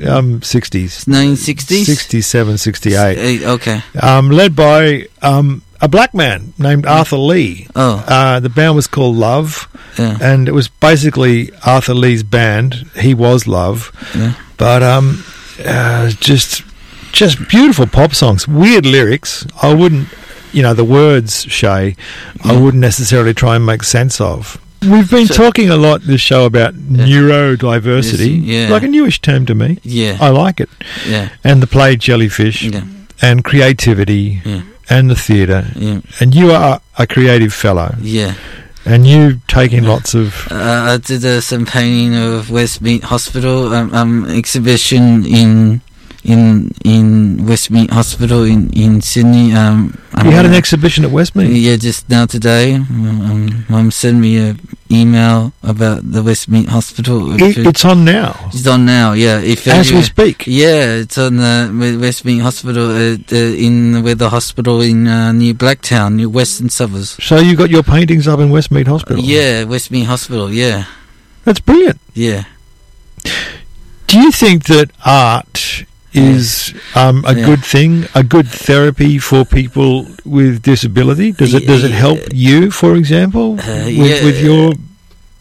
Yeah, 0.00 0.16
um, 0.16 0.40
60s. 0.40 1.04
1960s. 1.06 1.84
67, 1.84 2.58
68. 2.58 3.18
Eh, 3.18 3.50
Okay. 3.50 3.82
Um, 4.00 4.30
led 4.30 4.56
by 4.56 5.06
um, 5.22 5.62
a 5.80 5.88
black 5.88 6.14
man 6.14 6.52
named 6.58 6.86
Arthur 6.86 7.18
Lee. 7.18 7.66
Oh. 7.76 8.02
Uh, 8.08 8.40
the 8.40 8.48
band 8.48 8.74
was 8.76 8.86
called 8.86 9.16
Love, 9.16 9.68
Yeah. 9.98 10.16
and 10.20 10.48
it 10.48 10.52
was 10.52 10.68
basically 10.68 11.50
Arthur 11.66 11.94
Lee's 11.94 12.22
band. 12.22 12.86
He 12.96 13.12
was 13.14 13.46
Love, 13.46 13.90
Yeah. 14.14 14.32
but 14.56 14.82
um, 14.82 15.24
uh, 15.66 16.10
just 16.20 16.62
just 17.12 17.48
beautiful 17.48 17.86
pop 17.86 18.14
songs, 18.14 18.46
weird 18.48 18.86
lyrics. 18.86 19.46
I 19.62 19.74
wouldn't, 19.74 20.08
you 20.52 20.62
know, 20.62 20.74
the 20.74 20.84
words 20.84 21.44
Shai, 21.44 21.96
I 22.44 22.56
wouldn't 22.58 22.80
necessarily 22.80 23.34
try 23.34 23.56
and 23.56 23.64
make 23.66 23.82
sense 23.82 24.20
of. 24.20 24.60
We've 24.82 25.10
been 25.10 25.26
So- 25.26 25.34
talking 25.34 25.68
a 25.70 25.76
lot 25.76 26.02
this 26.06 26.20
show 26.22 26.46
about 26.46 26.74
neurodiversity, 26.74 28.40
yeah. 28.42 28.68
like 28.70 28.82
a 28.82 28.88
newish 28.88 29.20
term 29.20 29.46
to 29.46 29.54
me. 29.54 29.78
Yeah. 29.82 30.16
I 30.20 30.28
like 30.30 30.60
it, 30.60 30.70
Yeah. 31.08 31.28
and 31.44 31.62
the 31.62 31.66
play 31.66 31.96
Jellyfish, 31.96 32.62
Yeah. 32.62 32.82
and 33.20 33.44
creativity, 33.44 34.40
Yeah. 34.44 34.62
and 34.88 35.10
the 35.10 35.14
theatre. 35.16 35.66
Yeah. 35.76 36.00
And 36.20 36.34
you 36.34 36.50
are 36.52 36.80
a 36.98 37.06
creative 37.06 37.52
fellow, 37.52 37.94
Yeah. 38.00 38.32
and 38.86 39.06
you 39.06 39.40
take 39.48 39.72
in 39.72 39.84
lots 39.84 40.14
of. 40.14 40.48
Uh, 40.50 40.54
I 40.94 40.96
did 40.96 41.24
uh, 41.24 41.40
some 41.42 41.66
painting 41.66 42.14
of 42.16 42.46
Westmead 42.48 43.02
Hospital 43.04 43.74
um, 43.74 43.92
um, 43.94 44.24
exhibition 44.30 45.24
in 45.26 45.82
in 46.24 46.70
in 46.84 47.38
Westmead 47.46 47.90
Hospital 47.90 48.44
in 48.44 48.70
in 48.72 49.00
Sydney. 49.00 49.52
Um, 49.54 49.96
You 50.24 50.32
had 50.32 50.44
an 50.44 50.52
um, 50.52 50.58
exhibition 50.58 51.04
at 51.04 51.10
Westmead. 51.10 51.48
Yeah, 51.50 51.76
just 51.76 52.08
now 52.10 52.26
today. 52.26 52.74
Um, 52.74 53.64
Mum 53.68 53.90
sent 53.90 54.18
me 54.18 54.36
a 54.38 54.56
email 54.90 55.52
about 55.62 56.02
the 56.12 56.20
Westmead 56.22 56.66
Hospital. 56.68 57.32
It, 57.40 57.56
it's 57.58 57.84
on 57.84 58.04
now, 58.04 58.34
It's 58.52 58.66
on 58.66 58.84
now. 58.84 59.12
Yeah, 59.12 59.40
if 59.40 59.66
as 59.68 59.92
we 59.92 60.02
speak. 60.02 60.44
Yeah, 60.46 61.00
it's 61.02 61.16
on 61.16 61.36
the 61.36 61.70
Westmead 61.98 62.42
Hospital 62.42 62.90
uh, 62.90 63.16
uh, 63.32 63.36
in 63.66 64.02
with 64.02 64.18
the 64.18 64.28
hospital 64.28 64.80
in 64.82 65.06
uh, 65.06 65.32
New 65.32 65.54
Blacktown, 65.54 66.14
New 66.14 66.28
Western 66.28 66.68
Suburbs. 66.68 67.16
So 67.24 67.38
you 67.38 67.56
got 67.56 67.70
your 67.70 67.82
paintings 67.84 68.26
up 68.28 68.40
in 68.40 68.50
Westmead 68.50 68.88
Hospital. 68.88 69.22
Yeah, 69.24 69.64
Westmead 69.64 70.04
Hospital. 70.06 70.50
Yeah, 70.52 70.84
that's 71.44 71.60
brilliant. 71.60 72.00
yeah. 72.14 72.44
Do 74.06 74.18
you 74.18 74.32
think 74.32 74.64
that 74.64 74.90
art 75.06 75.69
is 76.12 76.74
um, 76.94 77.24
a 77.26 77.34
Yeah. 77.34 77.46
good 77.46 77.64
thing, 77.64 78.06
a 78.14 78.22
good 78.22 78.48
therapy 78.48 79.18
for 79.18 79.44
people 79.44 80.06
with 80.24 80.62
disability? 80.62 81.32
Does 81.32 81.54
it 81.54 81.66
does 81.66 81.84
it 81.84 81.92
help 81.92 82.18
you, 82.32 82.70
for 82.70 82.96
example, 82.96 83.58
Uh, 83.60 83.84
with, 83.86 83.96
yeah. 83.96 84.24
with 84.24 84.40
your? 84.42 84.72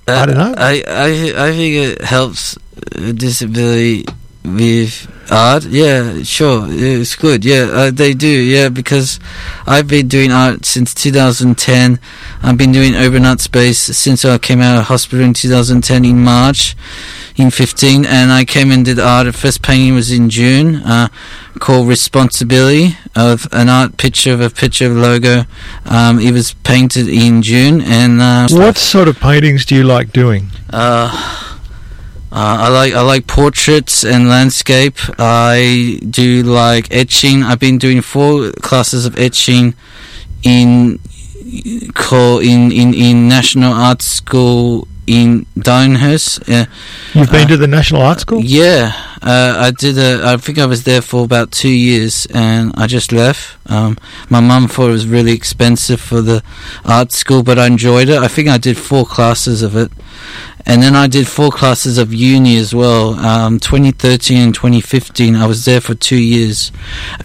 I 0.07 0.25
don't 0.25 0.37
know. 0.37 0.53
I, 0.57 0.83
I, 0.87 1.47
I 1.47 1.51
think 1.51 1.75
it 1.75 2.01
helps 2.01 2.57
uh, 2.57 3.11
disability 3.13 4.05
with 4.43 5.07
art. 5.29 5.65
Yeah, 5.65 6.23
sure. 6.23 6.65
It's 6.69 7.15
good. 7.15 7.45
Yeah, 7.45 7.69
uh, 7.71 7.91
they 7.91 8.13
do. 8.15 8.27
Yeah, 8.27 8.69
because 8.69 9.19
I've 9.67 9.87
been 9.87 10.07
doing 10.07 10.31
art 10.31 10.65
since 10.65 10.93
2010. 10.95 11.99
I've 12.41 12.57
been 12.57 12.71
doing 12.71 12.95
urban 12.95 13.25
art 13.25 13.39
space 13.41 13.77
since 13.77 14.25
I 14.25 14.37
came 14.39 14.61
out 14.61 14.77
of 14.79 14.85
hospital 14.85 15.23
in 15.25 15.33
2010 15.35 16.05
in 16.05 16.23
March. 16.23 16.75
In 17.39 17.51
15, 17.51 18.05
and 18.05 18.33
I 18.33 18.43
came 18.43 18.69
and 18.69 18.83
did 18.83 18.99
art. 18.99 19.25
The 19.25 19.31
first 19.31 19.61
painting 19.61 19.95
was 19.95 20.11
in 20.11 20.29
June, 20.29 20.75
uh, 20.75 21.07
called 21.59 21.87
Responsibility, 21.87 22.97
of 23.15 23.47
an 23.53 23.69
art 23.69 23.95
picture 23.95 24.33
of 24.33 24.41
a 24.41 24.49
picture 24.49 24.87
of 24.87 24.97
logo. 24.97 25.45
Um, 25.85 26.19
it 26.19 26.33
was 26.33 26.53
painted 26.63 27.07
in 27.07 27.41
June, 27.41 27.79
and 27.79 28.19
uh, 28.19 28.49
What 28.51 28.77
sort 28.77 29.07
of 29.07 29.21
paintings 29.21 29.65
do 29.65 29.75
you 29.75 29.85
like 29.85 30.11
doing? 30.11 30.49
uh, 30.73 31.07
uh, 32.29 32.57
I 32.65 32.67
like 32.67 32.93
I 32.93 33.01
like 33.01 33.25
portraits 33.25 34.03
and 34.03 34.27
landscape. 34.27 34.97
I 35.17 35.97
do 36.09 36.43
like 36.43 36.91
etching. 36.91 37.43
I've 37.43 37.59
been 37.59 37.77
doing 37.77 38.01
four 38.01 38.51
classes 38.61 39.05
of 39.05 39.17
etching 39.17 39.75
in 40.43 40.99
call 41.93 42.39
in, 42.39 42.71
in, 42.73 42.93
in 42.93 43.29
National 43.29 43.71
Art 43.71 44.01
School 44.01 44.88
in 45.09 45.45
Darlinghurst. 45.57 46.47
Yeah. 46.47 46.65
You've 47.13 47.31
been 47.31 47.45
Uh, 47.45 47.47
to 47.49 47.57
the 47.57 47.67
National 47.67 48.01
Art 48.03 48.19
School. 48.19 48.41
Yeah, 48.41 48.93
uh, 49.23 49.55
I 49.57 49.71
did. 49.71 49.97
A, 49.97 50.21
I 50.23 50.37
think 50.37 50.59
I 50.59 50.67
was 50.67 50.83
there 50.83 51.01
for 51.01 51.23
about 51.25 51.51
two 51.51 51.73
years, 51.73 52.27
and 52.33 52.71
I 52.77 52.85
just 52.85 53.11
left. 53.11 53.57
Um, 53.65 53.97
my 54.29 54.39
mum 54.39 54.67
thought 54.67 54.89
it 54.89 54.93
was 55.01 55.07
really 55.07 55.33
expensive 55.33 55.99
for 55.99 56.21
the 56.21 56.43
art 56.85 57.11
school, 57.11 57.41
but 57.43 57.57
I 57.57 57.65
enjoyed 57.65 58.09
it. 58.09 58.21
I 58.21 58.27
think 58.27 58.47
I 58.49 58.57
did 58.59 58.77
four 58.77 59.05
classes 59.05 59.63
of 59.63 59.75
it, 59.75 59.91
and 60.65 60.83
then 60.83 60.95
I 60.95 61.07
did 61.07 61.27
four 61.27 61.51
classes 61.51 61.97
of 61.97 62.13
uni 62.13 62.57
as 62.57 62.75
well. 62.75 63.13
Um, 63.15 63.59
2013 63.59 64.37
and 64.37 64.53
2015, 64.53 65.35
I 65.35 65.45
was 65.47 65.65
there 65.65 65.81
for 65.81 65.95
two 65.95 66.21
years. 66.21 66.71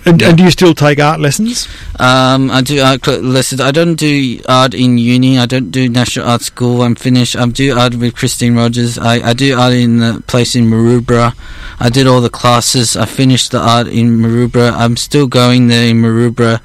And, 0.06 0.22
and 0.22 0.38
do 0.38 0.44
you 0.44 0.50
still 0.50 0.74
take 0.74 0.98
art 1.00 1.20
lessons? 1.20 1.68
Um, 1.98 2.50
I 2.50 2.62
do 2.62 2.80
art 2.80 3.06
lessons. 3.06 3.60
I 3.60 3.70
don't 3.70 3.96
do 3.96 4.40
art 4.48 4.72
in 4.74 4.96
uni. 4.98 5.38
I 5.38 5.46
don't 5.46 5.70
do 5.70 5.88
National 5.88 6.26
Art 6.28 6.42
School. 6.42 6.82
I'm 6.82 6.94
finished. 6.94 7.36
I 7.36 7.46
do 7.46 7.76
art 7.78 7.94
with 7.96 8.14
Christine 8.16 8.56
Rogers. 8.56 8.98
I, 8.98 9.20
I 9.30 9.32
do 9.34 9.58
art 9.58 9.74
in 9.74 9.98
the 9.98 10.22
place 10.26 10.54
in 10.56 10.64
Maroubra. 10.66 11.34
I 11.80 11.90
did 11.90 12.06
all 12.06 12.20
the 12.20 12.30
classes. 12.30 12.96
I 12.96 13.04
finished 13.04 13.50
the 13.50 13.58
art 13.60 13.88
in 13.88 14.18
Maroubra. 14.18 14.72
I'm 14.72 14.96
still 14.96 15.26
going 15.26 15.66
there 15.68 15.88
in 15.88 15.96
Maroubra, 16.00 16.60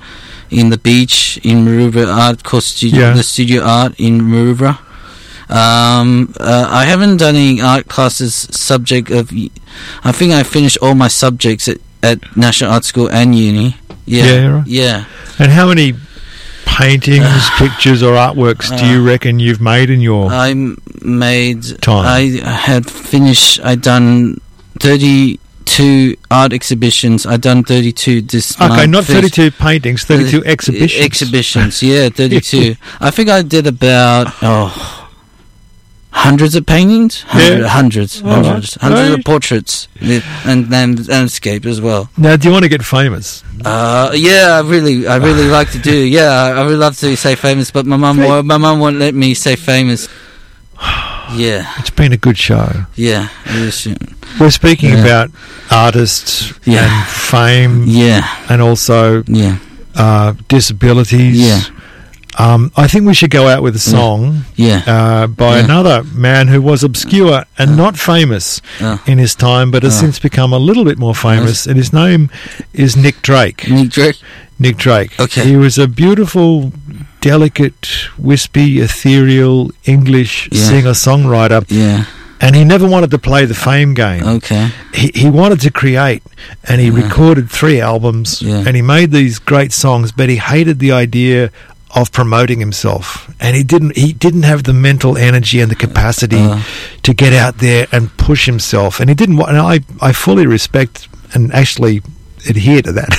in 0.50 0.70
the 0.70 0.78
beach 0.78 1.40
in 1.44 1.66
Maroubra 1.66 2.08
Art 2.08 2.44
Course 2.44 2.68
Studio, 2.68 3.00
Yeah. 3.00 3.14
the 3.14 3.24
Studio 3.24 3.64
Art 3.64 4.00
in 4.00 4.22
Maroubra. 4.22 4.80
Um, 5.50 6.34
uh, 6.40 6.68
I 6.70 6.86
haven't 6.86 7.18
done 7.18 7.36
any 7.36 7.60
art 7.62 7.88
classes 7.88 8.36
subject 8.52 9.10
of. 9.12 9.32
I 10.04 10.12
think 10.12 10.34
I 10.34 10.44
finished 10.44 10.78
all 10.82 10.94
my 10.96 11.08
subjects 11.08 11.68
at, 11.68 11.78
at 12.04 12.38
National 12.38 12.72
Art 12.72 12.86
School 12.86 13.10
and 13.10 13.34
uni. 13.36 13.76
Yeah, 14.06 14.26
Yeah, 14.26 14.48
right. 14.48 14.68
yeah. 14.68 15.06
And 15.40 15.52
how 15.52 15.68
many 15.70 15.94
paintings, 16.66 17.50
pictures, 17.58 18.04
or 18.04 18.14
artworks 18.16 18.70
do 18.78 18.86
you 18.86 19.00
Uh, 19.02 19.06
reckon 19.06 19.40
you've 19.40 19.62
made 19.62 19.90
in 19.90 20.02
your? 20.02 20.32
I 20.32 20.54
made. 21.02 21.82
Time. 21.82 22.06
I 22.06 22.22
had 22.46 22.86
finished. 22.90 23.60
I 23.64 23.76
done 23.76 24.40
thirty-two 24.80 26.16
art 26.30 26.54
exhibitions. 26.54 27.26
I've 27.26 27.42
done 27.42 27.64
thirty-two 27.64 28.22
this 28.22 28.56
okay, 28.60 28.68
month. 28.68 28.90
not 28.90 29.06
Finished- 29.06 29.36
thirty-two 29.36 29.52
paintings, 29.58 30.04
thirty-two 30.04 30.42
Uh, 30.46 30.50
exhibitions. 30.52 31.06
Exhibitions, 31.06 31.84
yeah, 31.84 32.10
32. 32.10 32.76
I 33.00 33.10
think 33.12 33.30
I 33.30 33.42
did 33.42 33.68
about, 33.68 34.28
oh, 34.42 34.99
hundreds 36.26 36.56
of 36.56 36.66
paintings? 36.66 37.22
Hundred, 37.24 37.60
Yeah. 37.62 37.68
Hundreds, 37.68 38.22
All 38.22 38.30
right. 38.30 38.46
hundreds, 38.46 38.76
hundreds 38.76 39.10
of 39.18 39.24
portraits, 39.26 39.88
and 40.46 40.66
then 40.68 40.96
landscape 41.08 41.66
as 41.66 41.80
well. 41.82 42.10
Now, 42.18 42.36
do 42.36 42.48
you 42.48 42.52
want 42.54 42.64
to 42.64 42.70
get 42.70 42.84
famous? 42.84 43.44
Uh, 43.64 44.12
yeah, 44.14 44.60
I 44.60 44.62
really, 44.68 45.08
I 45.08 45.18
really 45.18 45.48
like 45.58 45.72
to 45.72 45.80
do. 45.80 45.96
Yeah, 45.96 46.30
I, 46.32 46.62
I 46.62 46.66
would 46.66 46.78
love 46.78 46.98
to 47.00 47.16
say 47.16 47.36
famous, 47.36 47.72
but 47.72 47.86
my 47.86 47.98
mum, 47.98 48.18
won't- 48.18 48.46
my 48.46 48.58
mum 48.58 48.80
won't 48.80 48.98
let 49.00 49.14
me 49.16 49.34
say 49.34 49.56
famous. 49.56 50.08
Yeah, 51.36 51.72
It's 51.78 51.92
been 51.92 52.12
a 52.12 52.18
good 52.18 52.40
show. 52.40 52.68
yeah. 52.96 53.30
We're 54.40 54.50
speaking 54.50 54.90
Yeah. 54.90 55.04
about 55.06 55.32
artists 55.70 56.52
Yeah. 56.66 56.82
and 56.90 57.08
fame, 57.08 57.84
yeah, 57.86 58.26
and 58.50 58.64
also 58.64 59.22
yeah, 59.28 59.58
uh, 59.94 60.34
disabilities. 60.48 61.38
Yeah. 61.38 61.62
Um, 62.40 62.72
I 62.78 62.88
think 62.88 63.06
we 63.06 63.14
should 63.14 63.32
go 63.32 63.48
out 63.50 63.62
with 63.64 63.76
a 63.76 63.80
song 63.80 64.46
yeah. 64.56 64.82
uh, 64.88 65.28
by 65.28 65.58
Yeah. 65.58 65.66
another 65.66 66.04
man 66.16 66.48
who 66.48 66.62
was 66.62 66.84
obscure 66.84 67.44
and 67.58 67.76
not 67.76 67.98
famous 68.00 68.62
Uh, 68.80 68.98
in 69.06 69.18
his 69.18 69.36
time, 69.36 69.72
but 69.72 69.84
has 69.84 69.96
Uh. 69.98 70.00
since 70.02 70.20
become 70.20 70.54
a 70.54 70.58
little 70.60 70.86
bit 70.86 70.98
more 70.98 71.14
famous. 71.16 71.68
And 71.68 71.76
his 71.78 71.92
name 71.92 72.30
is 72.74 72.96
Nick 72.96 73.22
Drake. 73.22 73.68
Nick 73.70 73.90
Drake. 73.90 74.16
Nick 74.58 74.78
Drake. 74.78 75.12
Okay. 75.20 75.44
He 75.50 75.56
was 75.58 75.78
a 75.78 75.88
beautiful, 75.88 76.72
delicate, 77.22 77.88
wispy, 78.18 78.80
ethereal 78.80 79.72
English 79.86 80.48
Yeah. 80.52 80.64
singer 80.70 80.94
songwriter, 80.94 81.64
Yeah, 81.68 82.06
and 82.42 82.56
he 82.56 82.64
never 82.64 82.88
wanted 82.88 83.12
to 83.12 83.18
play 83.20 83.46
the 83.46 83.54
fame 83.54 83.94
game. 83.94 84.24
okay. 84.38 84.70
He, 84.94 85.12
he 85.14 85.30
wanted 85.30 85.60
to 85.62 85.72
create, 85.72 86.24
and 86.68 86.80
he 86.82 86.88
Yeah. 86.88 87.04
recorded 87.04 87.50
three 87.50 87.80
albums, 87.82 88.42
Yeah. 88.42 88.64
and 88.66 88.76
he 88.76 88.82
made 88.82 89.12
these 89.12 89.40
great 89.40 89.74
songs, 89.74 90.12
but 90.14 90.30
he 90.30 90.38
hated 90.38 90.80
the 90.80 90.92
idea 90.92 91.50
of 91.96 92.12
promoting 92.12 92.60
himself 92.60 93.30
and 93.40 93.56
he 93.56 93.64
didn't 93.64 93.98
he 93.98 94.14
didn't 94.14 94.44
have 94.44 94.64
the 94.64 94.74
mental 94.74 95.18
energy 95.18 95.60
and 95.62 95.72
the 95.72 95.76
capacity 95.88 96.38
Uh. 96.38 96.62
to 97.04 97.14
get 97.14 97.34
out 97.34 97.58
there 97.58 97.88
and 97.92 98.16
push 98.18 98.46
himself 98.46 99.00
and 99.00 99.10
he 99.10 99.16
didn't 99.16 99.40
and 99.40 99.58
I 99.58 99.80
I 100.00 100.12
fully 100.14 100.46
respect 100.46 101.08
and 101.34 101.52
actually 101.54 102.02
adhere 102.48 102.82
to 102.84 102.92
that 102.94 103.12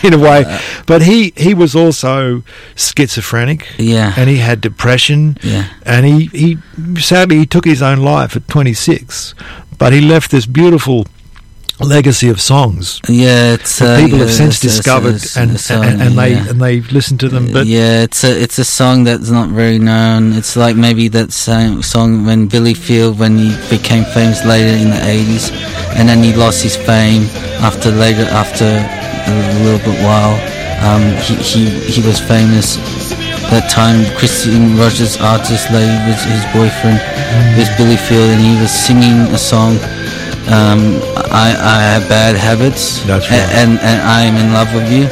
in 0.04 0.14
a 0.14 0.18
way 0.18 0.44
Uh. 0.46 0.58
but 0.86 1.02
he 1.02 1.32
he 1.36 1.52
was 1.54 1.74
also 1.74 2.42
schizophrenic 2.76 3.66
Yeah. 3.78 4.14
and 4.16 4.28
he 4.30 4.36
had 4.38 4.60
depression 4.60 5.36
Yeah. 5.42 5.64
and 5.84 6.06
he 6.06 6.26
he 6.32 6.58
sadly 7.00 7.38
he 7.38 7.46
took 7.46 7.64
his 7.64 7.82
own 7.82 7.98
life 7.98 8.36
at 8.36 8.46
26 8.48 9.34
but 9.78 9.92
he 9.92 10.00
left 10.00 10.30
this 10.30 10.46
beautiful 10.46 11.06
legacy 11.84 12.28
of 12.28 12.40
songs 12.40 13.00
Yeah, 13.08 13.54
it's 13.54 13.78
that 13.78 13.98
uh, 13.98 14.02
people 14.02 14.18
have 14.18 14.30
since 14.30 14.56
it's- 14.56 14.64
it's- 14.64 14.76
discovered 14.76 15.14
it's 15.16 15.36
and, 15.36 15.58
song, 15.60 15.84
and 15.84 16.02
and 16.02 16.12
they 16.18 16.32
yeah. 16.32 16.48
and 16.50 16.60
they 16.60 16.80
listened 16.96 17.20
to 17.20 17.28
them 17.28 17.52
but 17.52 17.66
yeah, 17.66 18.02
it's 18.02 18.24
a 18.24 18.32
it's 18.44 18.58
a 18.58 18.64
song 18.64 19.04
that's 19.04 19.30
not 19.30 19.48
very 19.50 19.78
known. 19.78 20.32
It's 20.32 20.54
like 20.56 20.76
maybe 20.76 21.08
that 21.18 21.32
same 21.32 21.82
song 21.82 22.24
when 22.26 22.46
Billy 22.48 22.74
Field 22.74 23.18
when 23.18 23.36
he 23.38 23.50
became 23.70 24.04
famous 24.16 24.44
later 24.44 24.74
in 24.82 24.90
the 24.90 25.02
eighties, 25.14 25.50
and 25.96 26.08
then 26.08 26.22
he 26.22 26.32
lost 26.32 26.62
his 26.62 26.76
fame 26.76 27.24
after 27.68 27.90
later 27.90 28.26
after 28.42 28.64
a 28.66 29.34
little 29.64 29.82
bit 29.88 29.98
while. 30.08 30.34
Um, 30.88 31.02
he 31.26 31.34
he 31.50 31.62
he 31.94 32.00
was 32.08 32.18
famous 32.20 32.76
that 33.52 33.68
time. 33.70 34.00
Christine 34.18 34.76
Rogers, 34.78 35.16
artist 35.20 35.70
lady, 35.70 35.96
was 36.08 36.20
his 36.24 36.44
boyfriend, 36.56 36.98
Mm. 36.98 37.58
was 37.58 37.68
Billy 37.78 37.96
Field, 37.96 38.28
and 38.34 38.40
he 38.40 38.54
was 38.60 38.70
singing 38.86 39.18
a 39.32 39.38
song. 39.38 39.78
Um, 40.48 41.00
I 41.30 41.54
I 41.58 41.76
have 41.94 42.08
bad 42.08 42.36
habits. 42.36 43.00
That's 43.04 43.30
right. 43.30 43.40
And 43.54 43.78
and 43.80 44.02
I 44.02 44.22
am 44.22 44.36
in 44.36 44.52
love 44.52 44.72
with 44.74 44.90
you. 44.90 45.06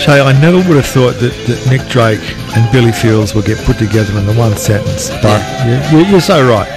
Shai, 0.00 0.20
I 0.20 0.32
never 0.40 0.56
would 0.56 0.76
have 0.76 0.86
thought 0.86 1.14
that, 1.20 1.32
that 1.46 1.66
Nick 1.68 1.86
Drake 1.88 2.20
and 2.56 2.72
Billy 2.72 2.92
Fields 2.92 3.34
would 3.34 3.44
get 3.44 3.58
put 3.66 3.76
together 3.78 4.16
in 4.18 4.24
the 4.24 4.32
one 4.32 4.56
sentence, 4.56 5.10
but 5.20 5.40
you, 5.66 5.98
you, 5.98 6.06
you're 6.06 6.22
so 6.22 6.40
right 6.48 6.70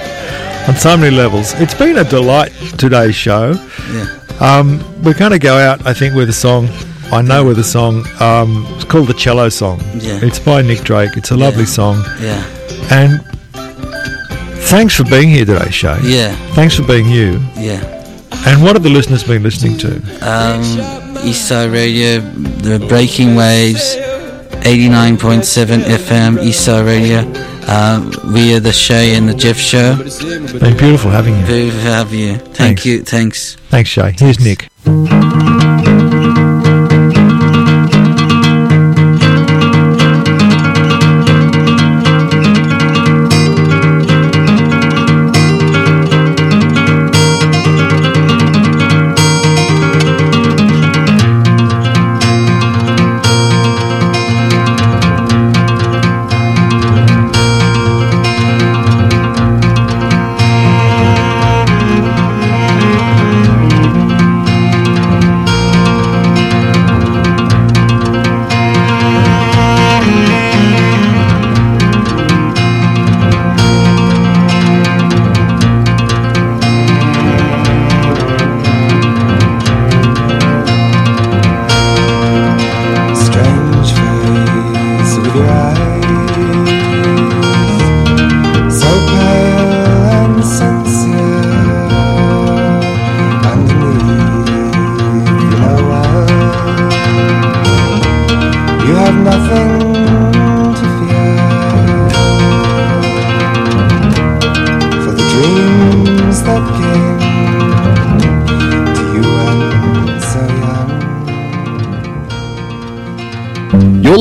on 0.68 0.76
so 0.76 0.94
many 0.96 1.14
levels. 1.16 1.54
It's 1.54 1.72
been 1.74 1.96
a 1.96 2.04
delight 2.04 2.52
today's 2.76 3.14
show. 3.14 3.52
Yeah. 3.92 4.06
Um, 4.40 4.78
we're 5.02 5.14
going 5.14 5.30
to 5.32 5.38
go 5.38 5.56
out, 5.56 5.86
I 5.86 5.94
think, 5.94 6.14
with 6.14 6.28
a 6.28 6.34
song. 6.34 6.68
I 7.12 7.22
know 7.22 7.44
with 7.46 7.58
a 7.58 7.64
song. 7.64 8.04
Um, 8.20 8.66
it's 8.74 8.84
called 8.84 9.08
the 9.08 9.14
Cello 9.14 9.48
Song. 9.48 9.80
Yeah. 9.94 10.18
It's 10.22 10.38
by 10.38 10.60
Nick 10.60 10.80
Drake. 10.80 11.16
It's 11.16 11.30
a 11.30 11.36
lovely 11.36 11.60
Yeah. 11.64 11.78
song. 11.80 12.04
Yeah. 12.20 12.44
And 12.90 13.20
thanks 14.66 14.94
for 14.96 15.04
being 15.04 15.28
here 15.28 15.44
today, 15.44 15.70
Shai. 15.70 15.98
Yeah. 16.02 16.34
Thanks 16.54 16.76
for 16.76 16.82
being 16.86 17.06
you. 17.08 17.40
Yeah. 17.56 17.82
And 18.46 18.62
what 18.62 18.74
have 18.76 18.82
the 18.82 18.90
listeners 18.90 19.24
been 19.24 19.42
listening 19.42 19.78
to? 19.78 19.96
Um, 19.96 20.62
Eastside 21.24 21.72
Radio, 21.72 22.20
the 22.20 22.84
Breaking 22.88 23.36
Waves, 23.36 23.94
89.7 24.64 25.82
FM, 25.82 26.38
Eastside 26.38 26.84
Radio. 26.86 27.20
Um, 27.66 28.12
we 28.34 28.54
are 28.54 28.60
the 28.60 28.72
Shai 28.72 29.14
and 29.16 29.28
the 29.28 29.34
Geoff 29.34 29.56
Show. 29.56 29.96
Been 30.58 30.76
beautiful 30.76 31.10
having 31.10 31.38
you. 31.40 31.46
To 31.46 31.70
have 31.80 32.12
you. 32.12 32.36
Thank 32.36 32.56
Thanks. 32.56 32.86
you. 32.86 33.02
Thanks. 33.02 33.54
Thanks, 33.70 33.88
Shai. 33.90 34.10
Here's 34.18 34.40
Nick. 34.40 34.68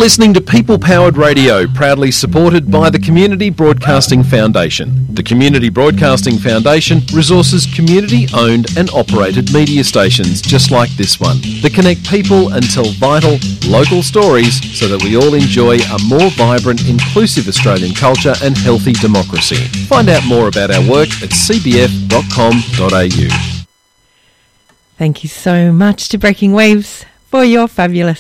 Listening 0.04 0.34
to 0.34 0.42
People 0.42 0.78
Powered 0.78 1.16
Radio, 1.16 1.66
proudly 1.66 2.12
supported 2.12 2.70
by 2.70 2.90
the 2.90 3.00
Community 3.00 3.50
Broadcasting 3.50 4.22
Foundation. 4.22 5.06
The 5.16 5.24
Community 5.24 5.70
Broadcasting 5.70 6.40
Foundation 6.40 7.00
resources 7.14 7.66
community 7.74 8.28
owned 8.36 8.78
and 8.78 8.90
operated 8.90 9.54
media 9.54 9.82
stations 9.82 10.42
just 10.42 10.72
like 10.72 10.90
this 10.98 11.22
one 11.22 11.38
that 11.62 11.72
connect 11.74 12.06
people 12.10 12.52
and 12.52 12.70
tell 12.70 12.92
vital, 13.00 13.40
local 13.66 14.04
stories 14.04 14.60
so 14.78 14.90
that 14.90 15.02
we 15.02 15.16
all 15.16 15.36
enjoy 15.36 15.78
a 15.78 15.98
more 16.10 16.30
vibrant, 16.32 16.86
inclusive 16.90 17.48
Australian 17.48 17.96
culture 17.96 18.34
and 18.44 18.58
healthy 18.58 18.92
democracy. 18.92 19.56
Find 19.88 20.10
out 20.10 20.26
more 20.26 20.50
about 20.50 20.70
our 20.70 20.82
work 20.82 21.08
at 21.24 21.32
cbf.com.au. 21.32 22.10
Thank 24.98 25.24
you 25.24 25.30
so 25.30 25.72
much 25.72 26.10
to 26.10 26.18
Breaking 26.18 26.52
Waves 26.52 27.06
for 27.34 27.46
your 27.46 27.70
fabulous 27.70 28.20